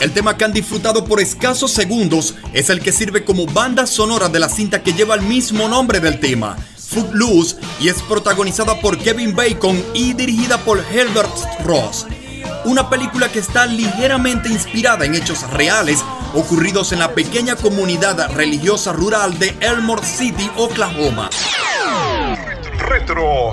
El 0.00 0.12
tema 0.12 0.38
que 0.38 0.46
han 0.46 0.52
disfrutado 0.54 1.04
por 1.04 1.20
escasos 1.20 1.72
segundos 1.72 2.34
es 2.54 2.70
el 2.70 2.80
que 2.80 2.90
sirve 2.90 3.22
como 3.22 3.44
banda 3.44 3.86
sonora 3.86 4.30
de 4.30 4.38
la 4.38 4.48
cinta 4.48 4.82
que 4.82 4.94
lleva 4.94 5.14
el 5.14 5.20
mismo 5.20 5.68
nombre 5.68 6.00
del 6.00 6.18
tema, 6.18 6.56
Footloose, 6.78 7.56
y 7.80 7.88
es 7.88 8.00
protagonizada 8.02 8.80
por 8.80 8.96
Kevin 8.98 9.36
Bacon 9.36 9.84
y 9.92 10.14
dirigida 10.14 10.56
por 10.56 10.78
Herbert 10.90 11.30
Ross. 11.64 12.06
Una 12.64 12.88
película 12.88 13.30
que 13.30 13.40
está 13.40 13.66
ligeramente 13.66 14.48
inspirada 14.48 15.04
en 15.04 15.14
hechos 15.14 15.48
reales 15.50 16.02
ocurridos 16.32 16.92
en 16.92 17.00
la 17.00 17.12
pequeña 17.12 17.56
comunidad 17.56 18.32
religiosa 18.32 18.94
rural 18.94 19.38
de 19.38 19.54
Elmore 19.60 20.02
City, 20.02 20.50
Oklahoma. 20.56 21.28
Retro. 22.78 23.52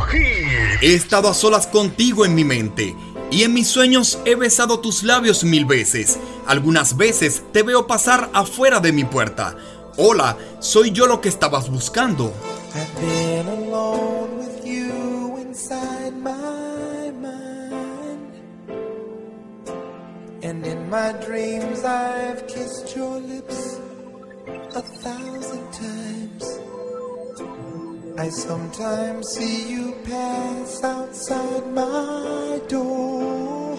He 0.81 0.93
estado 0.93 1.27
a 1.27 1.33
solas 1.33 1.67
contigo 1.67 2.25
en 2.25 2.35
mi 2.35 2.45
mente 2.45 2.95
y 3.31 3.43
en 3.43 3.53
mis 3.53 3.67
sueños 3.67 4.19
he 4.25 4.35
besado 4.35 4.79
tus 4.79 5.03
labios 5.03 5.43
mil 5.43 5.65
veces. 5.65 6.17
Algunas 6.45 6.97
veces 6.97 7.43
te 7.51 7.63
veo 7.63 7.87
pasar 7.87 8.29
afuera 8.33 8.79
de 8.79 8.91
mi 8.91 9.03
puerta. 9.03 9.55
Hola, 9.97 10.37
soy 10.59 10.91
yo 10.91 11.07
lo 11.07 11.21
que 11.21 11.29
estabas 11.29 11.69
buscando. 11.69 12.33
And 20.43 20.65
in 20.65 20.89
my 20.89 21.11
dreams, 21.25 21.83
I've 21.83 22.47
kissed 22.47 22.95
your 22.95 23.19
lips 23.19 23.79
a 24.75 24.81
thousand 24.81 25.73
times. 25.73 26.76
I 28.19 28.29
sometimes 28.29 29.27
see 29.27 29.69
you 29.69 29.93
pass 30.03 30.83
outside 30.83 31.71
my 31.71 32.59
door. 32.67 33.77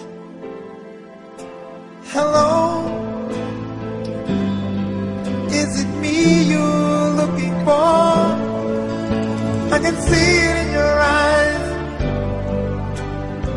Hello, 2.05 2.87
is 5.49 5.83
it 5.83 5.89
me 5.99 6.43
you're 6.51 7.09
looking 7.19 7.53
for? 7.65 8.21
I 9.75 9.79
can 9.83 9.97
see 10.07 10.31
it 10.49 10.55
in 10.63 10.71
your 10.71 10.95
eyes. 11.19 11.65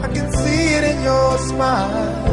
I 0.03 0.09
can 0.13 0.33
see 0.33 0.65
it 0.79 0.85
in 0.93 1.03
your 1.05 1.39
smile. 1.39 2.27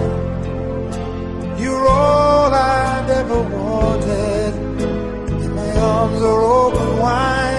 You're 1.59 1.87
all 1.87 2.51
I've 2.51 3.09
ever 3.11 3.41
wanted. 3.43 4.53
And 5.43 5.55
my 5.55 5.71
arms 5.77 6.21
are 6.23 6.41
open 6.41 6.97
wide. 6.97 7.58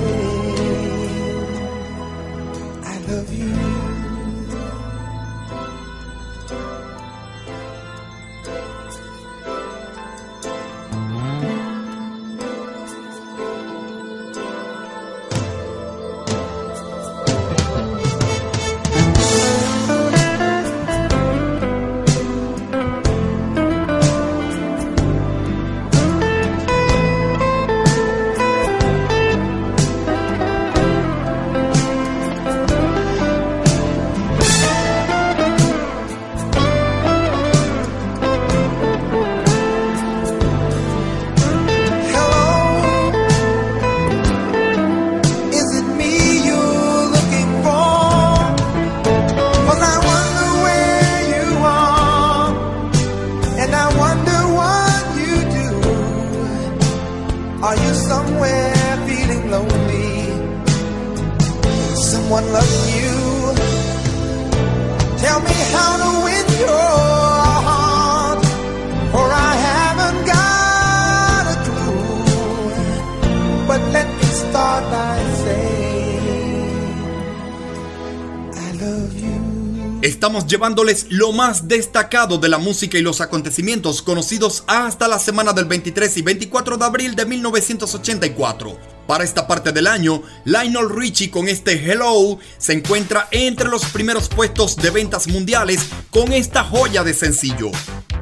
Estamos 80.21 80.45
llevándoles 80.45 81.07
lo 81.09 81.31
más 81.31 81.67
destacado 81.67 82.37
de 82.37 82.47
la 82.47 82.59
música 82.59 82.95
y 82.95 83.01
los 83.01 83.21
acontecimientos 83.21 84.03
conocidos 84.03 84.63
hasta 84.67 85.07
la 85.07 85.17
semana 85.17 85.51
del 85.51 85.65
23 85.65 86.15
y 86.17 86.21
24 86.21 86.77
de 86.77 86.85
abril 86.85 87.15
de 87.15 87.25
1984. 87.25 88.77
Para 89.07 89.23
esta 89.23 89.47
parte 89.47 89.71
del 89.71 89.87
año, 89.87 90.21
Lionel 90.45 90.91
Richie 90.91 91.31
con 91.31 91.47
este 91.47 91.71
Hello 91.71 92.37
se 92.59 92.73
encuentra 92.73 93.29
entre 93.31 93.67
los 93.67 93.83
primeros 93.85 94.29
puestos 94.29 94.75
de 94.75 94.91
ventas 94.91 95.27
mundiales 95.27 95.87
con 96.11 96.31
esta 96.33 96.63
joya 96.65 97.03
de 97.03 97.15
sencillo. 97.15 97.71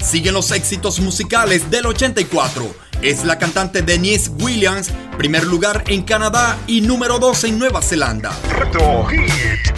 Siguen 0.02 0.36
los 0.36 0.52
éxitos 0.52 1.02
musicales 1.02 1.70
del 1.70 1.86
84. 1.86 2.66
Es 3.02 3.26
la 3.26 3.38
cantante 3.38 3.82
Denise 3.82 4.30
Williams, 4.40 4.90
primer 5.18 5.44
lugar 5.44 5.84
en 5.88 6.04
Canadá 6.04 6.58
y 6.66 6.80
número 6.80 7.20
2 7.20 7.44
en 7.44 7.60
Nueva 7.60 7.82
Zelanda. 7.82 8.32
Hit. 9.10 9.69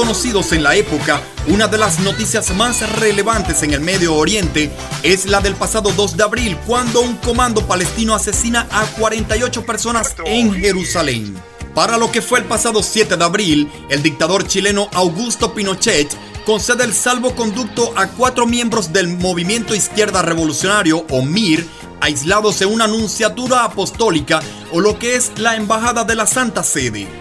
Conocidos 0.00 0.52
en 0.52 0.62
la 0.62 0.76
época, 0.76 1.20
una 1.46 1.68
de 1.68 1.76
las 1.76 2.00
noticias 2.00 2.54
más 2.56 2.88
relevantes 3.00 3.62
en 3.62 3.74
el 3.74 3.80
Medio 3.80 4.14
Oriente 4.14 4.70
es 5.02 5.26
la 5.26 5.42
del 5.42 5.54
pasado 5.54 5.92
2 5.94 6.16
de 6.16 6.22
abril, 6.22 6.56
cuando 6.66 7.02
un 7.02 7.16
comando 7.16 7.66
palestino 7.66 8.14
asesina 8.14 8.66
a 8.70 8.86
48 8.86 9.66
personas 9.66 10.14
en 10.24 10.54
Jerusalén. 10.54 11.36
Para 11.74 11.98
lo 11.98 12.10
que 12.10 12.22
fue 12.22 12.38
el 12.38 12.46
pasado 12.46 12.82
7 12.82 13.18
de 13.18 13.24
abril, 13.24 13.70
el 13.90 14.02
dictador 14.02 14.46
chileno 14.46 14.88
Augusto 14.94 15.52
Pinochet 15.52 16.10
concede 16.46 16.84
el 16.84 16.94
salvoconducto 16.94 17.92
a 17.94 18.06
cuatro 18.06 18.46
miembros 18.46 18.94
del 18.94 19.06
Movimiento 19.06 19.74
Izquierda 19.74 20.22
Revolucionario, 20.22 21.04
o 21.10 21.20
MIR, 21.20 21.66
aislados 22.00 22.62
en 22.62 22.72
una 22.72 22.86
anunciatura 22.86 23.64
apostólica 23.64 24.40
o 24.72 24.80
lo 24.80 24.98
que 24.98 25.16
es 25.16 25.32
la 25.36 25.56
Embajada 25.56 26.04
de 26.04 26.14
la 26.14 26.26
Santa 26.26 26.62
Sede. 26.62 27.19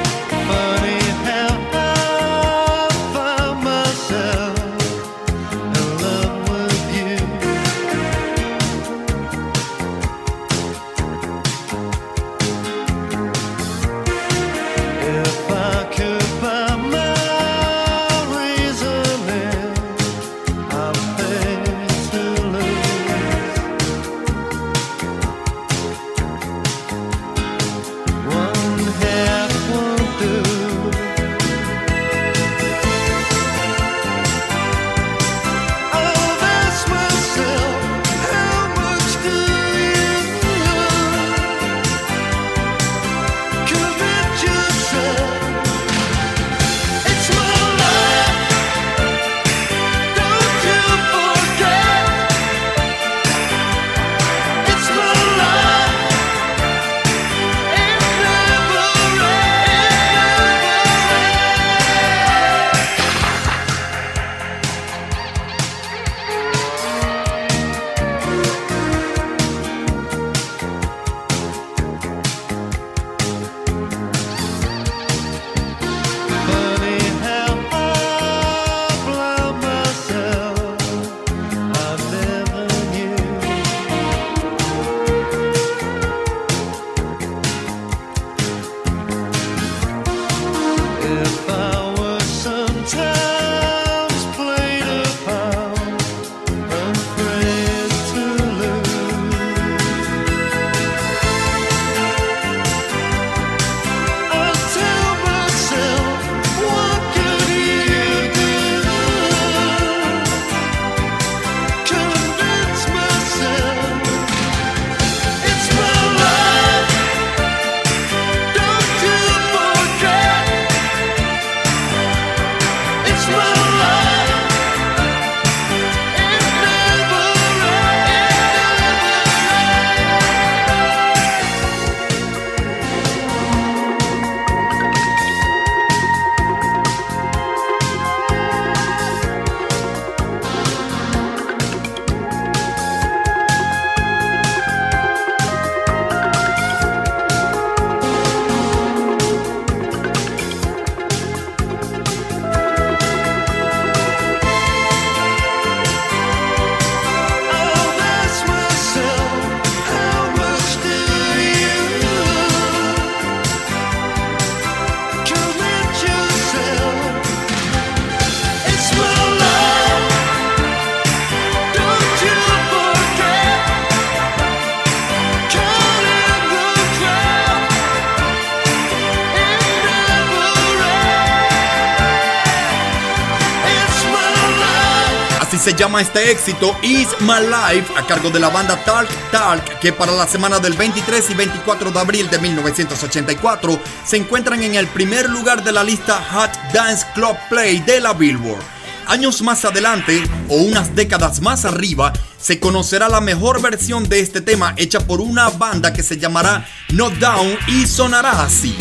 Este 186.01 186.31
éxito, 186.31 186.75
Is 186.81 187.07
My 187.21 187.41
Life, 187.45 187.93
a 187.97 188.05
cargo 188.05 188.29
de 188.29 188.39
la 188.39 188.49
banda 188.49 188.75
Talk 188.85 189.09
Talk, 189.31 189.79
que 189.79 189.91
para 189.91 190.11
la 190.11 190.27
semana 190.27 190.59
del 190.59 190.73
23 190.73 191.29
y 191.29 191.33
24 191.33 191.91
de 191.91 191.99
abril 191.99 192.29
de 192.29 192.39
1984 192.39 193.79
se 194.05 194.17
encuentran 194.17 194.61
en 194.63 194.75
el 194.75 194.87
primer 194.87 195.29
lugar 195.29 195.63
de 195.63 195.71
la 195.71 195.83
lista 195.83 196.21
Hot 196.31 196.51
Dance 196.73 197.05
Club 197.13 197.35
Play 197.49 197.79
de 197.79 198.01
la 198.01 198.13
Billboard. 198.13 198.63
Años 199.07 199.41
más 199.41 199.65
adelante, 199.65 200.23
o 200.49 200.57
unas 200.57 200.95
décadas 200.95 201.41
más 201.41 201.65
arriba, 201.65 202.13
se 202.39 202.59
conocerá 202.59 203.09
la 203.09 203.21
mejor 203.21 203.61
versión 203.61 204.07
de 204.07 204.19
este 204.19 204.41
tema 204.41 204.73
hecha 204.77 204.99
por 204.99 205.19
una 205.19 205.49
banda 205.49 205.91
que 205.93 206.03
se 206.03 206.17
llamará 206.17 206.65
Not 206.89 207.13
Down 207.15 207.57
y 207.67 207.87
sonará 207.87 208.43
así. 208.43 208.75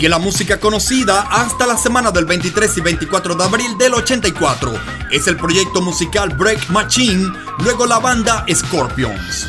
Sigue 0.00 0.08
la 0.08 0.18
música 0.18 0.58
conocida 0.58 1.26
hasta 1.30 1.66
la 1.66 1.76
semana 1.76 2.10
del 2.10 2.24
23 2.24 2.78
y 2.78 2.80
24 2.80 3.34
de 3.34 3.44
abril 3.44 3.76
del 3.76 3.92
84. 3.92 4.72
Es 5.10 5.26
el 5.26 5.36
proyecto 5.36 5.82
musical 5.82 6.30
Break 6.30 6.70
Machine, 6.70 7.30
luego 7.58 7.84
la 7.84 7.98
banda 7.98 8.46
Scorpions. 8.50 9.46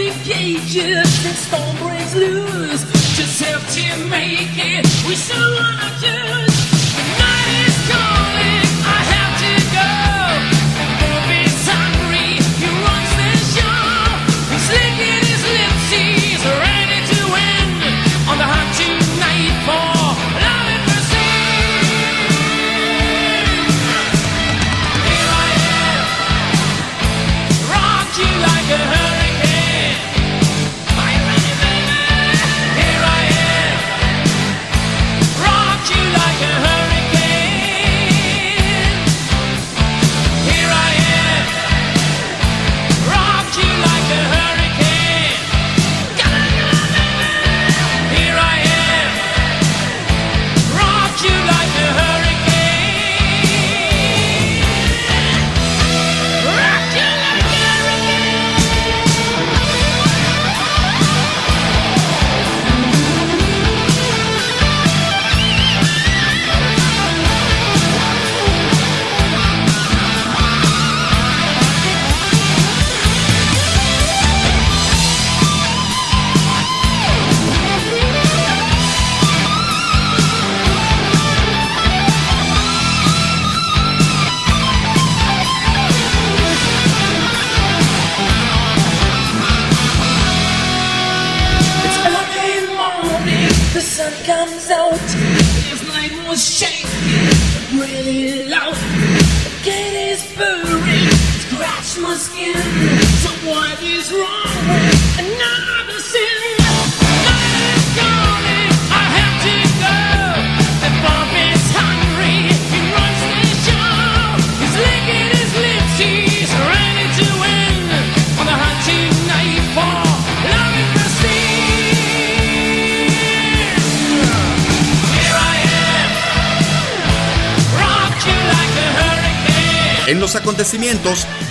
engages, 0.00 1.22
the 1.22 1.34
storm 1.34 1.76
breaks 1.76 2.14
loose. 2.14 2.82
Just 3.16 3.42
help 3.42 3.62
to 3.76 4.04
make 4.08 4.56
it. 4.56 4.86
We 5.06 5.14
still 5.14 5.54
wanna 5.54 5.90
do. 6.00 6.49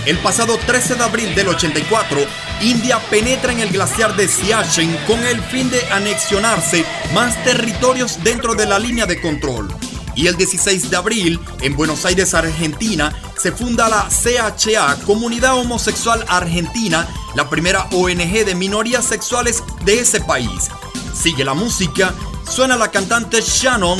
El 0.10 0.18
pasado 0.18 0.58
13 0.58 0.96
de 0.96 1.04
abril 1.04 1.36
del 1.36 1.50
84, 1.50 2.26
India 2.62 2.98
penetra 3.12 3.52
en 3.52 3.60
el 3.60 3.70
glaciar 3.70 4.16
de 4.16 4.28
Siachen 4.28 4.98
con 5.06 5.24
el 5.24 5.40
fin 5.40 5.70
de 5.70 5.86
anexionarse 5.92 6.84
más 7.14 7.44
territorios 7.44 8.18
dentro 8.24 8.56
de 8.56 8.66
la 8.66 8.80
línea 8.80 9.06
de 9.06 9.22
control. 9.22 9.72
Y 10.16 10.26
el 10.26 10.36
16 10.36 10.90
de 10.90 10.98
abril, 10.98 11.40
en 11.62 11.76
Buenos 11.76 12.06
Aires, 12.06 12.34
Argentina, 12.34 13.16
se 13.38 13.52
funda 13.52 13.88
la 13.88 14.10
CHA, 14.10 14.96
Comunidad 15.06 15.60
Homosexual 15.60 16.26
Argentina, 16.28 17.08
la 17.36 17.48
primera 17.48 17.84
ONG 17.92 18.46
de 18.46 18.56
minorías 18.56 19.06
sexuales 19.06 19.62
de 19.86 20.00
ese 20.00 20.22
país. 20.22 20.72
Sigue 21.14 21.46
la 21.46 21.54
música, 21.54 22.16
suena 22.50 22.78
la 22.78 22.90
cantante 22.90 23.42
Shannon 23.42 24.00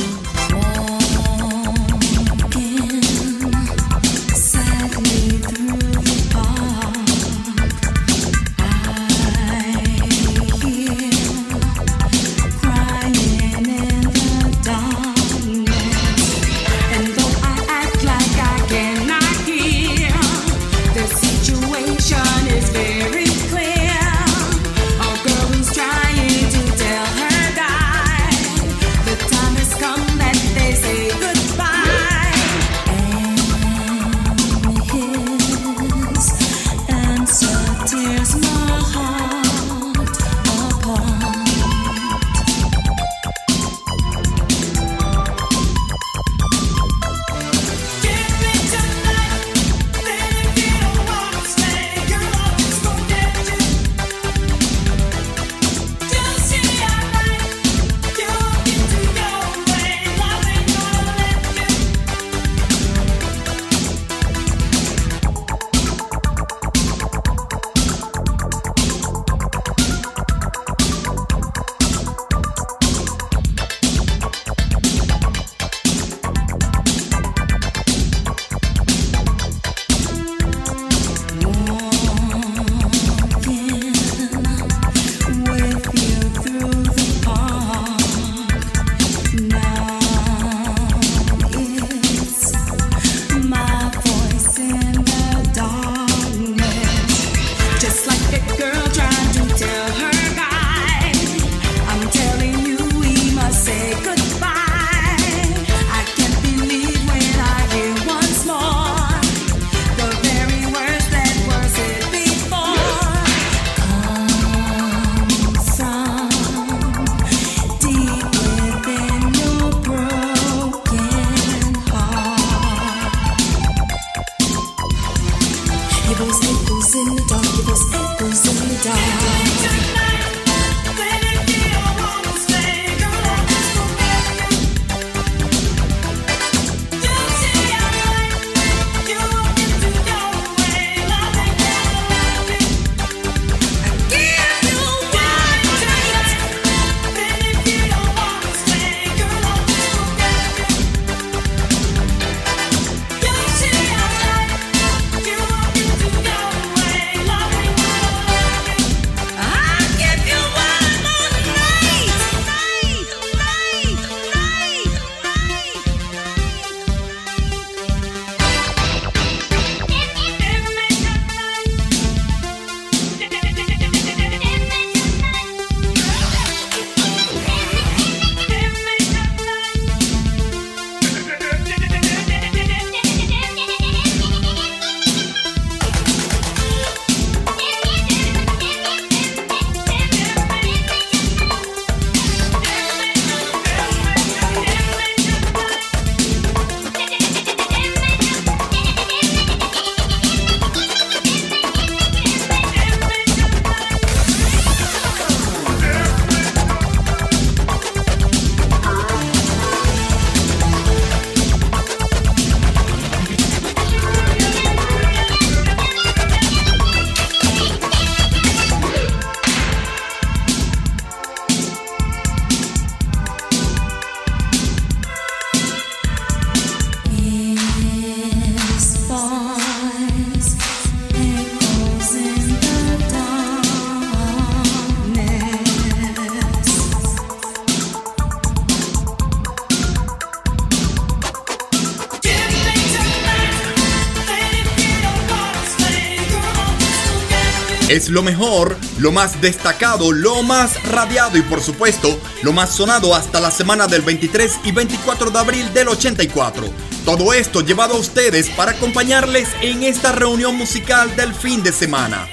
lo 248.10 248.22
mejor, 248.22 248.76
lo 248.98 249.12
más 249.12 249.40
destacado, 249.40 250.12
lo 250.12 250.42
más 250.42 250.82
radiado 250.84 251.38
y 251.38 251.42
por 251.42 251.62
supuesto 251.62 252.18
lo 252.42 252.52
más 252.52 252.74
sonado 252.74 253.14
hasta 253.14 253.40
la 253.40 253.50
semana 253.50 253.86
del 253.86 254.02
23 254.02 254.60
y 254.64 254.72
24 254.72 255.30
de 255.30 255.38
abril 255.38 255.72
del 255.72 255.88
84. 255.88 256.64
Todo 257.04 257.32
esto 257.32 257.60
llevado 257.62 257.94
a 257.94 257.98
ustedes 257.98 258.50
para 258.50 258.72
acompañarles 258.72 259.48
en 259.62 259.82
esta 259.82 260.12
reunión 260.12 260.56
musical 260.56 261.14
del 261.16 261.34
fin 261.34 261.62
de 261.62 261.72
semana. 261.72 262.26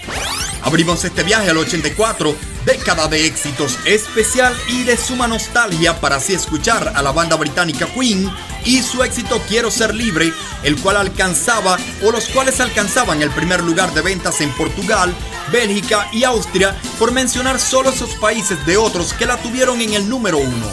Abrimos 0.64 1.06
este 1.06 1.24
viaje 1.24 1.50
al 1.50 1.58
84, 1.58 2.36
década 2.66 3.08
de 3.08 3.26
éxitos 3.26 3.78
especial 3.86 4.54
y 4.68 4.84
de 4.84 4.98
suma 4.98 5.28
nostalgia 5.28 6.00
para 6.02 6.18
así 6.18 6.34
escuchar 6.34 6.92
a 6.94 7.02
la 7.02 7.12
banda 7.12 7.38
británica 7.38 7.86
Queen 7.86 8.30
y 8.66 8.82
su 8.82 9.02
éxito 9.02 9.42
Quiero 9.48 9.72
ser 9.72 9.96
libre, 9.96 10.34
el 10.64 10.78
cual 10.82 10.98
alcanzaba 10.98 11.78
o 12.04 12.12
los 12.12 12.28
cuales 12.28 12.60
alcanzaban 12.60 13.22
el 13.22 13.30
primer 13.32 13.64
lugar 13.64 13.94
de 13.94 14.02
ventas 14.02 14.42
en 14.42 14.52
Portugal, 14.52 15.14
Bélgica 15.52 16.08
y 16.12 16.24
Austria, 16.24 16.76
por 17.00 17.12
mencionar 17.12 17.60
solo 17.60 17.90
esos 17.90 18.16
países 18.16 18.66
de 18.66 18.78
otros 18.78 19.14
que 19.14 19.26
la 19.26 19.38
tuvieron 19.38 19.82
en 19.82 19.94
el 19.94 20.10
número 20.10 20.38
uno. 20.38 20.68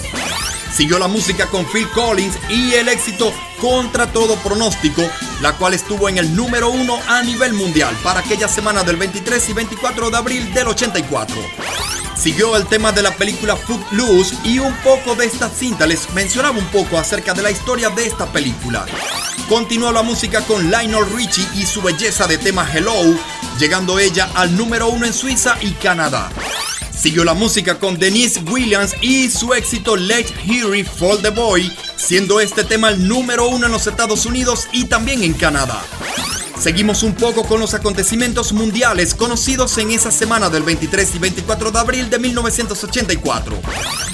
Siguió 0.73 0.99
la 0.99 1.07
música 1.07 1.47
con 1.47 1.67
Phil 1.67 1.89
Collins 1.91 2.37
y 2.49 2.75
el 2.75 2.89
éxito 2.89 3.33
Contra 3.61 4.13
todo 4.13 4.37
pronóstico, 4.37 5.09
la 5.41 5.53
cual 5.55 5.73
estuvo 5.73 6.09
en 6.09 6.19
el 6.19 6.35
número 6.35 6.69
uno 6.69 6.99
a 7.09 7.23
nivel 7.23 7.55
mundial 7.55 7.97
para 8.03 8.21
aquella 8.21 8.49
semana 8.49 8.83
del 8.83 8.97
23 8.97 9.49
y 9.49 9.53
24 9.55 10.11
de 10.11 10.17
abril 10.17 10.53
del 10.53 10.69
84. 10.69 11.37
Siguió 12.15 12.57
el 12.57 12.67
tema 12.67 12.93
de 12.93 13.03
la 13.03 13.15
película 13.17 13.57
Footloose 13.57 14.37
y 14.45 14.59
un 14.59 14.75
poco 14.83 15.15
de 15.15 15.27
esta 15.27 15.49
cinta 15.49 15.87
les 15.87 16.13
mencionaba 16.13 16.59
un 16.59 16.67
poco 16.67 16.99
acerca 16.99 17.33
de 17.33 17.43
la 17.43 17.51
historia 17.51 17.91
de 17.91 18.07
esta 18.07 18.27
película. 18.27 18.85
Continuó 19.49 19.93
la 19.93 20.03
música 20.03 20.43
con 20.43 20.71
Lionel 20.71 21.11
Richie 21.15 21.47
y 21.55 21.65
su 21.65 21.81
belleza 21.81 22.27
de 22.27 22.39
tema 22.39 22.69
Hello, 22.71 22.95
llegando 23.59 23.99
ella 23.99 24.31
al 24.35 24.57
número 24.57 24.89
uno 24.89 25.07
en 25.07 25.13
Suiza 25.13 25.57
y 25.61 25.73
Canadá. 25.73 26.31
Siguió 26.91 27.25
la 27.25 27.35
música 27.35 27.79
con 27.79 27.99
Denise 27.99 28.41
Williams 28.41 28.95
y 29.01 29.29
su 29.29 29.53
éxito 29.53 29.97
Let 29.97 30.27
Hear 30.47 30.75
It 30.75 30.87
Fall 30.87 31.21
the 31.21 31.31
Boy, 31.31 31.71
siendo 31.97 32.41
este 32.41 32.65
tema 32.65 32.91
el 32.91 33.07
número 33.07 33.49
uno 33.49 33.67
en 33.67 33.73
los 33.73 33.87
Estados 33.87 34.27
Unidos 34.27 34.69
y 34.73 34.85
también 34.85 35.23
en 35.23 35.35
Canadá. 35.35 35.83
Seguimos 36.59 37.03
un 37.03 37.15
poco 37.15 37.45
con 37.45 37.61
los 37.61 37.75
acontecimientos 37.75 38.53
mundiales 38.53 39.15
conocidos 39.15 39.77
en 39.79 39.91
esa 39.91 40.11
semana 40.11 40.49
del 40.49 40.63
23 40.63 41.15
y 41.15 41.19
24 41.19 41.71
de 41.71 41.79
abril 41.79 42.11
de 42.11 42.19
1984. 42.19 43.61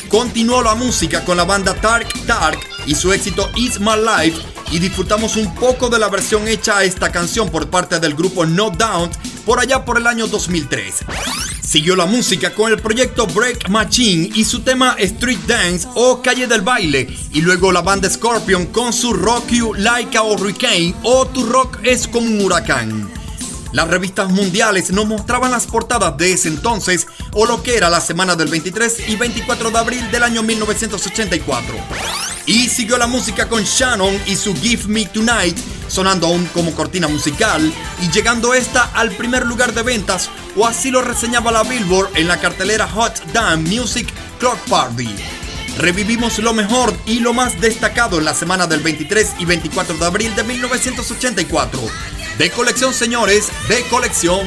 Continuó 0.08 0.62
la 0.62 0.74
música 0.74 1.24
con 1.24 1.36
la 1.36 1.44
banda 1.44 1.74
Tark 1.74 2.08
Tark 2.26 2.58
y 2.86 2.94
su 2.94 3.12
éxito 3.12 3.48
It's 3.54 3.78
My 3.78 3.96
Life 3.96 4.40
y 4.72 4.78
disfrutamos 4.78 5.36
un 5.36 5.54
poco 5.54 5.88
de 5.88 5.98
la 5.98 6.08
versión 6.08 6.48
hecha 6.48 6.78
a 6.78 6.84
esta 6.84 7.12
canción 7.12 7.50
por 7.50 7.68
parte 7.68 8.00
del 8.00 8.14
grupo 8.14 8.46
No 8.46 8.70
Doubt 8.70 9.14
por 9.44 9.60
allá 9.60 9.84
por 9.84 9.98
el 9.98 10.06
año 10.06 10.26
2003. 10.26 11.59
Siguió 11.70 11.94
la 11.94 12.06
música 12.06 12.52
con 12.52 12.72
el 12.72 12.80
proyecto 12.80 13.28
Break 13.28 13.68
Machine 13.68 14.28
y 14.34 14.44
su 14.44 14.62
tema 14.62 14.96
Street 14.98 15.38
Dance 15.46 15.86
o 15.94 16.20
Calle 16.20 16.48
del 16.48 16.62
Baile, 16.62 17.06
y 17.30 17.42
luego 17.42 17.70
la 17.70 17.80
banda 17.80 18.10
Scorpion 18.10 18.66
con 18.66 18.92
su 18.92 19.12
Rock 19.12 19.50
You 19.50 19.74
Like 19.74 20.18
a 20.18 20.24
Hurricane 20.24 20.96
o 21.04 21.28
Tu 21.28 21.46
Rock 21.46 21.78
es 21.84 22.08
como 22.08 22.26
un 22.26 22.42
huracán. 22.42 23.08
Las 23.70 23.86
revistas 23.86 24.32
mundiales 24.32 24.90
nos 24.90 25.06
mostraban 25.06 25.52
las 25.52 25.68
portadas 25.68 26.16
de 26.16 26.32
ese 26.32 26.48
entonces 26.48 27.06
o 27.34 27.46
lo 27.46 27.62
que 27.62 27.76
era 27.76 27.88
la 27.88 28.00
semana 28.00 28.34
del 28.34 28.48
23 28.48 29.08
y 29.08 29.14
24 29.14 29.70
de 29.70 29.78
abril 29.78 30.10
del 30.10 30.24
año 30.24 30.42
1984. 30.42 31.74
Y 32.46 32.68
siguió 32.68 32.98
la 32.98 33.06
música 33.06 33.48
con 33.48 33.62
Shannon 33.62 34.20
y 34.26 34.34
su 34.34 34.56
Give 34.56 34.88
Me 34.88 35.06
Tonight, 35.06 35.56
sonando 35.90 36.28
aún 36.28 36.46
como 36.54 36.74
cortina 36.74 37.08
musical 37.08 37.72
y 38.00 38.10
llegando 38.10 38.54
esta 38.54 38.84
al 38.94 39.10
primer 39.10 39.44
lugar 39.44 39.74
de 39.74 39.82
ventas, 39.82 40.30
o 40.56 40.66
así 40.66 40.90
lo 40.90 41.02
reseñaba 41.02 41.52
la 41.52 41.62
Billboard 41.64 42.10
en 42.14 42.28
la 42.28 42.38
cartelera 42.38 42.88
Hot 42.88 43.20
Damn 43.32 43.64
Music 43.64 44.08
Clock 44.38 44.58
Party. 44.68 45.08
Revivimos 45.78 46.38
lo 46.38 46.52
mejor 46.52 46.94
y 47.06 47.20
lo 47.20 47.32
más 47.32 47.60
destacado 47.60 48.18
en 48.18 48.24
la 48.24 48.34
semana 48.34 48.66
del 48.66 48.80
23 48.80 49.34
y 49.38 49.44
24 49.44 49.96
de 49.96 50.04
abril 50.04 50.34
de 50.34 50.44
1984. 50.44 51.80
De 52.38 52.50
colección, 52.50 52.94
señores, 52.94 53.48
de 53.68 53.82
colección. 53.88 54.46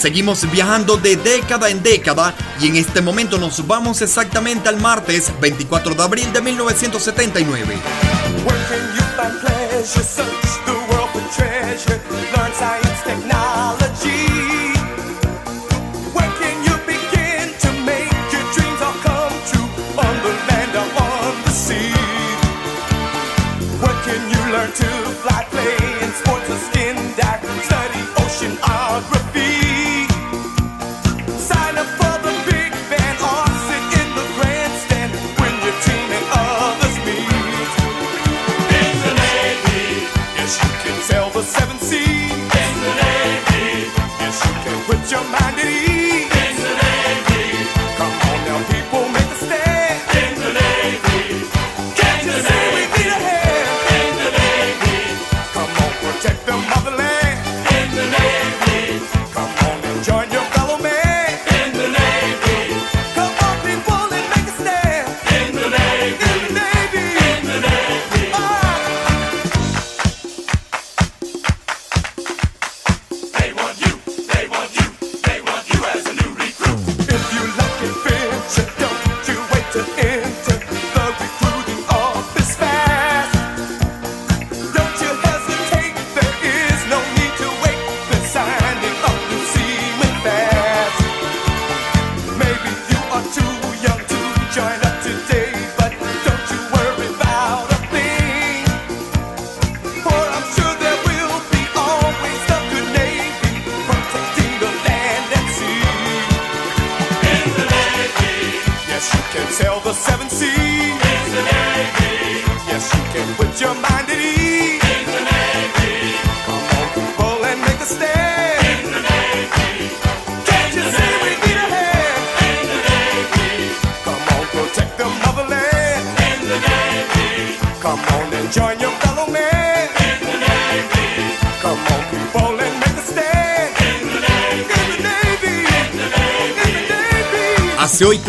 Seguimos 0.00 0.50
viajando 0.50 0.96
de 0.96 1.16
década 1.16 1.68
en 1.68 1.82
década 1.82 2.34
y 2.58 2.68
en 2.68 2.76
este 2.76 3.02
momento 3.02 3.36
nos 3.36 3.66
vamos 3.66 4.00
exactamente 4.00 4.66
al 4.70 4.80
martes 4.80 5.30
24 5.42 5.94
de 5.94 6.02
abril 6.02 6.32
de 6.32 6.40
1979. 6.40 7.66
Where 7.66 8.56
can 8.70 8.80
you 8.96 9.02
find 9.14 9.38
pleasure? 9.40 10.02
Search 10.02 10.64
the 10.64 10.72
world 10.90 11.10
for 11.12 11.20
treasure. 11.36 12.00
Learn 12.34 12.50
science, 12.54 13.02
technology. 13.04 13.59
of 56.68 56.84
the 56.84 56.90
land. 56.90 57.09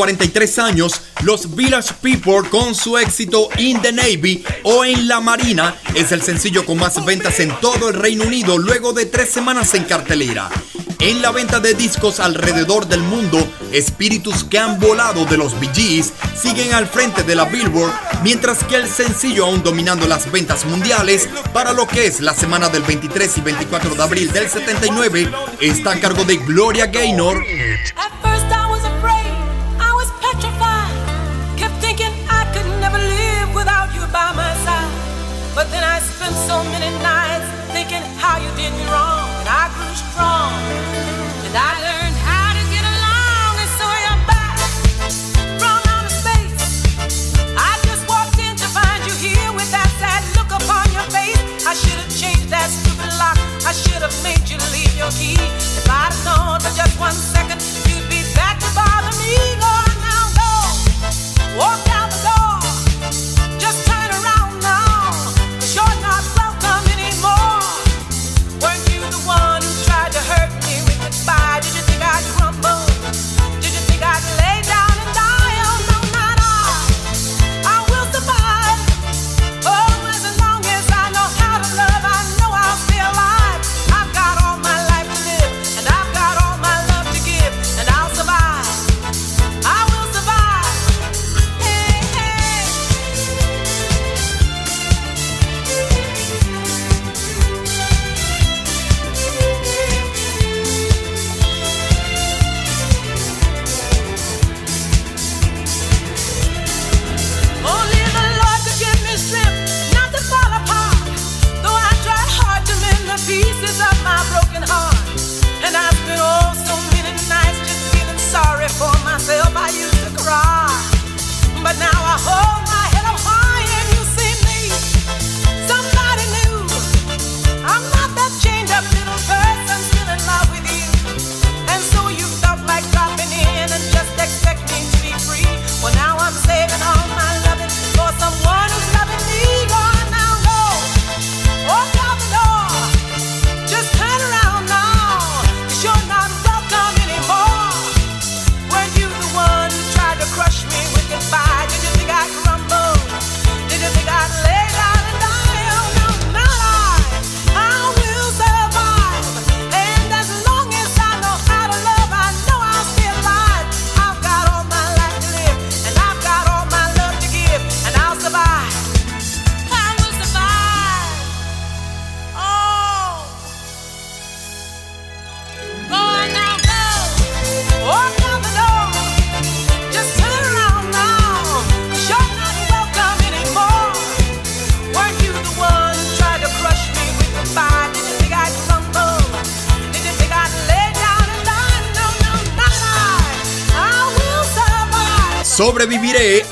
43 0.02 0.57
años, 0.57 0.99
los 1.22 1.56
Village 1.56 1.94
People 2.02 2.49
con 2.49 2.73
su 2.73 2.98
éxito 2.98 3.49
In 3.60 3.84
the 3.84 3.91
Navy 3.91 4.44
o 4.64 4.84
En 4.84 5.07
la 5.07 5.22
Marina 5.22 5.76
es 5.94 6.11
el 6.11 6.23
sencillo 6.23 6.65
con 6.65 6.80
más 6.80 7.06
ventas 7.06 7.40
en 7.40 7.52
todo 7.61 7.90
el 7.90 7.94
Reino 7.94 8.23
Unido 8.23 8.57
luego 8.57 8.94
de 8.94 9.06
tres 9.06 9.30
semanas 9.30 9.76
en 9.76 9.84
cartelera. 9.84 10.49
En 10.98 11.22
la 11.22 11.32
venta 11.32 11.60
de 11.60 11.76
discos 11.76 12.19
alrededor 12.19 12.88
del 12.88 13.02
mundo, 13.02 13.48
espíritus 13.72 14.44
que 14.44 14.57
han 14.57 14.80
volado 14.80 15.26
de 15.26 15.38
los 15.38 15.60
Bee 15.60 15.69
Gees 15.73 16.14
siguen 16.40 16.73
al 16.73 16.88
frente 16.88 17.22
de 17.22 17.36
la 17.36 17.45
Billboard, 17.45 17.94
mientras 18.23 18.64
que 18.64 18.78
el 18.78 18.88
sencillo 18.88 19.45
aún 19.45 19.61
dominando 19.61 20.07
las 20.07 20.32
ventas 20.32 20.65
mundiales 20.65 21.30
para 21.53 21.73
lo 21.73 21.88
que 21.88 22.07
es 22.07 22.22
la 22.22 22.34
semana 22.34 22.69
del 22.69 22.82
23 22.84 23.38
y 23.38 23.41
24 23.41 23.95
de 23.95 24.03
abril 24.03 24.32
del 24.32 24.49
79 24.49 25.32
está 25.60 25.91
a 25.91 25.99
cargo 25.99 26.23
de 26.23 26.38
Gloria 26.38 26.88
Gaynor. 26.88 27.44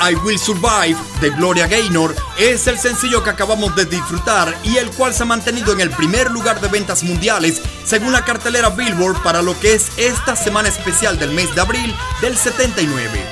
I 0.10 0.15
Will 0.15 0.40
Survive 0.40 0.98
de 1.22 1.30
Gloria 1.30 1.68
Gaynor 1.68 2.15
es 2.40 2.65
el 2.65 2.80
sencillo 2.80 3.23
que 3.23 3.30
acabamos 3.30 3.76
de 3.76 3.86
disfrutar 3.86 4.57
y 4.64 4.77
el 4.77 4.90
cual 4.91 5.14
se 5.14 5.22
ha 5.22 5.26
mantenido 5.27 5.72
en 5.72 5.81
el 5.81 5.91
primer 5.91 6.31
lugar 6.31 6.60
de 6.61 6.68
ventas 6.68 7.03
mundiales 7.03 7.61
según 7.86 8.11
la 8.11 8.26
cartelera 8.26 8.69
Billboard 8.69 9.22
para 9.22 9.44
lo 9.44 9.60
que 9.60 9.73
es 9.73 9.91
esta 9.98 10.36
semana 10.36 10.69
especial 10.69 11.19
del 11.19 11.31
mes 11.31 11.53
de 11.53 11.61
abril 11.61 11.95
del 12.22 12.38
79. 12.38 13.23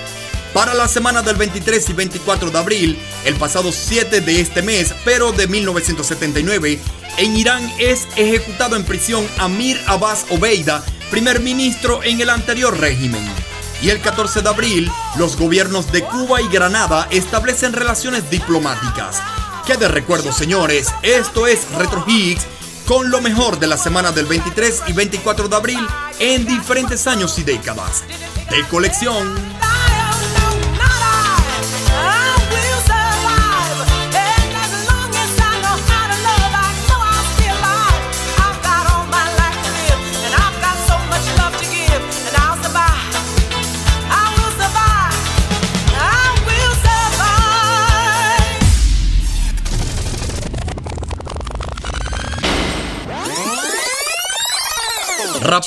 Para 0.53 0.75
la 0.75 0.87
semana 0.87 1.23
del 1.23 1.35
23 1.35 1.89
y 1.89 1.93
24 1.93 2.51
de 2.51 2.57
abril, 2.59 2.99
el 3.25 3.35
pasado 3.35 3.71
7 3.71 4.21
de 4.21 4.41
este 4.41 4.61
mes, 4.61 4.93
pero 5.03 5.31
de 5.31 5.47
1979, 5.47 6.79
en 7.17 7.37
Irán 7.37 7.73
es 7.79 8.07
ejecutado 8.15 8.75
en 8.75 8.83
prisión 8.83 9.27
Amir 9.39 9.79
Abbas 9.87 10.25
Obeida, 10.29 10.83
primer 11.09 11.39
ministro 11.39 12.03
en 12.03 12.21
el 12.21 12.29
anterior 12.29 12.77
régimen 12.79 13.36
y 13.81 13.89
el 13.89 14.01
14 14.01 14.41
de 14.41 14.49
abril, 14.49 14.91
los 15.17 15.37
gobiernos 15.37 15.91
de 15.91 16.03
Cuba 16.03 16.41
y 16.41 16.47
Granada 16.47 17.07
establecen 17.11 17.73
relaciones 17.73 18.29
diplomáticas. 18.29 19.21
Que 19.65 19.77
de 19.77 19.87
recuerdo, 19.87 20.31
señores, 20.31 20.93
esto 21.01 21.47
es 21.47 21.69
Retro 21.71 22.03
Higgs 22.07 22.45
con 22.87 23.11
lo 23.11 23.21
mejor 23.21 23.59
de 23.59 23.67
la 23.67 23.77
semana 23.77 24.11
del 24.11 24.25
23 24.25 24.83
y 24.87 24.93
24 24.93 25.49
de 25.49 25.55
abril 25.55 25.87
en 26.19 26.45
diferentes 26.45 27.05
años 27.05 27.37
y 27.37 27.43
décadas. 27.43 28.03
De 28.49 28.63
colección. 28.69 29.56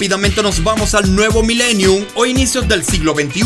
Rápidamente 0.00 0.42
nos 0.42 0.64
vamos 0.64 0.94
al 0.94 1.14
nuevo 1.14 1.42
millennium 1.42 2.06
o 2.14 2.24
inicios 2.24 2.66
del 2.66 2.82
siglo 2.82 3.14
XXI, 3.14 3.44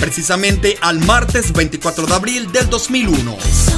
precisamente 0.00 0.76
al 0.80 0.98
martes 0.98 1.52
24 1.52 2.06
de 2.06 2.12
abril 2.12 2.50
del 2.50 2.68
2001. 2.68 3.71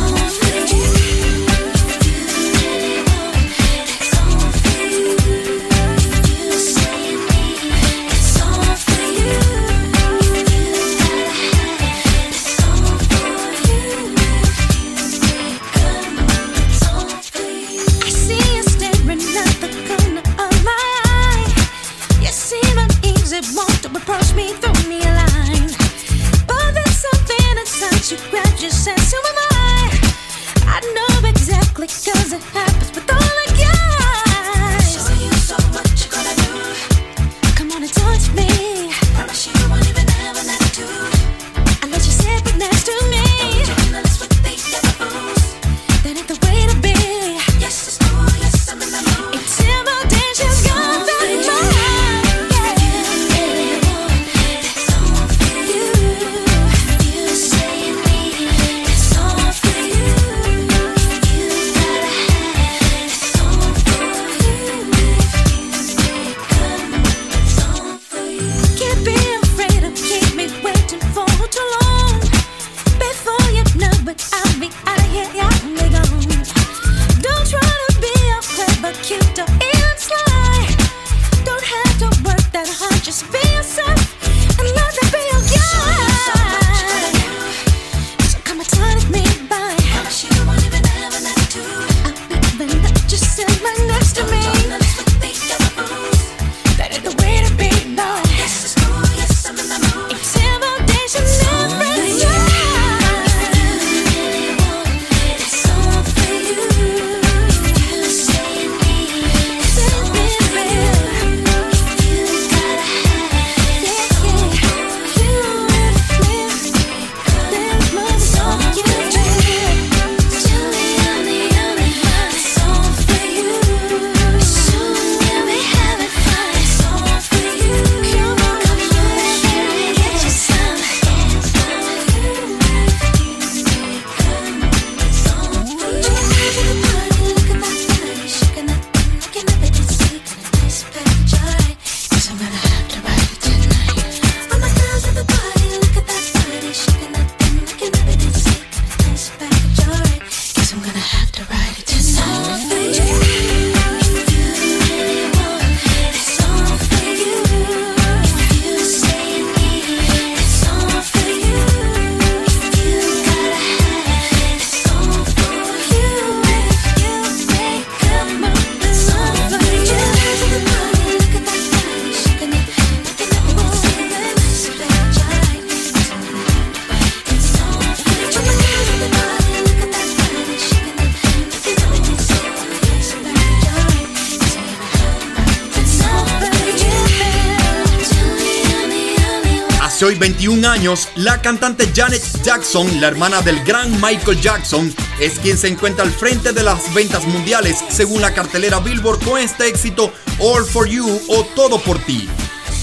21 190.44 190.68
años, 190.68 191.08
la 191.14 191.40
cantante 191.40 191.90
Janet 191.94 192.22
Jackson, 192.42 193.00
la 193.00 193.08
hermana 193.08 193.40
del 193.40 193.64
gran 193.64 193.90
Michael 193.98 194.38
Jackson, 194.42 194.94
es 195.18 195.38
quien 195.38 195.56
se 195.56 195.68
encuentra 195.68 196.04
al 196.04 196.10
frente 196.10 196.52
de 196.52 196.62
las 196.62 196.92
ventas 196.92 197.26
mundiales 197.26 197.78
según 197.88 198.20
la 198.20 198.34
cartelera 198.34 198.78
Billboard 198.78 199.24
con 199.24 199.40
este 199.40 199.68
éxito 199.68 200.12
All 200.40 200.66
for 200.66 200.86
You 200.86 201.18
o 201.28 201.44
Todo 201.56 201.80
por 201.80 201.98
ti. 202.00 202.28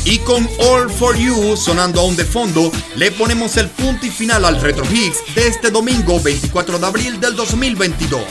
Y 0.06 0.18
con 0.20 0.50
All 0.58 0.90
for 0.90 1.16
You 1.16 1.56
sonando 1.56 2.02
aún 2.02 2.16
de 2.16 2.26
fondo, 2.26 2.72
le 2.96 3.12
ponemos 3.12 3.56
el 3.58 3.70
punto 3.70 4.08
y 4.08 4.10
final 4.10 4.44
al 4.44 4.60
Retro 4.60 4.86
Hits 4.92 5.36
de 5.36 5.48
este 5.48 5.70
domingo 5.70 6.20
24 6.20 6.80
de 6.80 6.88
abril 6.88 7.20
del 7.20 7.36
2022. 7.36 8.24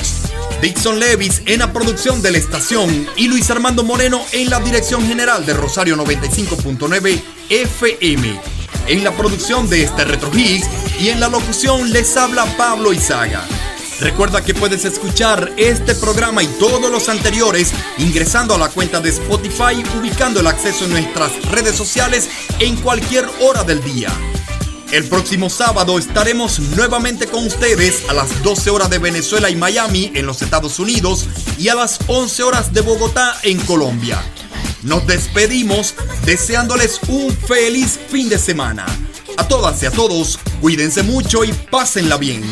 Dixon 0.60 0.98
Levis 0.98 1.42
en 1.46 1.60
la 1.60 1.72
producción 1.72 2.20
de 2.20 2.32
la 2.32 2.38
estación 2.38 3.06
y 3.16 3.28
Luis 3.28 3.48
Armando 3.48 3.84
Moreno 3.84 4.24
en 4.32 4.50
la 4.50 4.58
dirección 4.58 5.06
general 5.06 5.46
de 5.46 5.54
Rosario 5.54 5.96
95.9 5.96 7.22
FM. 7.48 8.49
En 8.90 9.04
la 9.04 9.12
producción 9.12 9.70
de 9.70 9.84
este 9.84 10.04
Retro 10.04 10.36
Hits 10.36 10.66
y 10.98 11.10
en 11.10 11.20
la 11.20 11.28
locución 11.28 11.92
les 11.92 12.16
habla 12.16 12.44
Pablo 12.56 12.92
Izaga. 12.92 13.46
Recuerda 14.00 14.42
que 14.42 14.52
puedes 14.52 14.84
escuchar 14.84 15.52
este 15.56 15.94
programa 15.94 16.42
y 16.42 16.48
todos 16.58 16.90
los 16.90 17.08
anteriores 17.08 17.72
ingresando 17.98 18.56
a 18.56 18.58
la 18.58 18.68
cuenta 18.68 19.00
de 19.00 19.10
Spotify, 19.10 19.80
ubicando 19.96 20.40
el 20.40 20.48
acceso 20.48 20.86
en 20.86 20.90
nuestras 20.90 21.30
redes 21.52 21.76
sociales 21.76 22.28
en 22.58 22.74
cualquier 22.78 23.28
hora 23.40 23.62
del 23.62 23.80
día. 23.84 24.10
El 24.90 25.04
próximo 25.04 25.50
sábado 25.50 25.96
estaremos 25.96 26.58
nuevamente 26.58 27.28
con 27.28 27.46
ustedes 27.46 28.10
a 28.10 28.12
las 28.12 28.42
12 28.42 28.70
horas 28.70 28.90
de 28.90 28.98
Venezuela 28.98 29.50
y 29.50 29.54
Miami 29.54 30.10
en 30.16 30.26
los 30.26 30.42
Estados 30.42 30.80
Unidos 30.80 31.28
y 31.58 31.68
a 31.68 31.76
las 31.76 32.00
11 32.08 32.42
horas 32.42 32.72
de 32.72 32.80
Bogotá 32.80 33.38
en 33.44 33.60
Colombia. 33.60 34.20
Nos 34.82 35.06
despedimos 35.06 35.94
deseándoles 36.24 37.00
un 37.08 37.30
feliz 37.30 37.98
fin 38.08 38.28
de 38.28 38.38
semana. 38.38 38.86
A 39.36 39.48
todas 39.48 39.82
y 39.82 39.86
a 39.86 39.90
todos, 39.90 40.38
cuídense 40.60 41.02
mucho 41.02 41.44
y 41.44 41.52
pásenla 41.52 42.16
bien. 42.16 42.42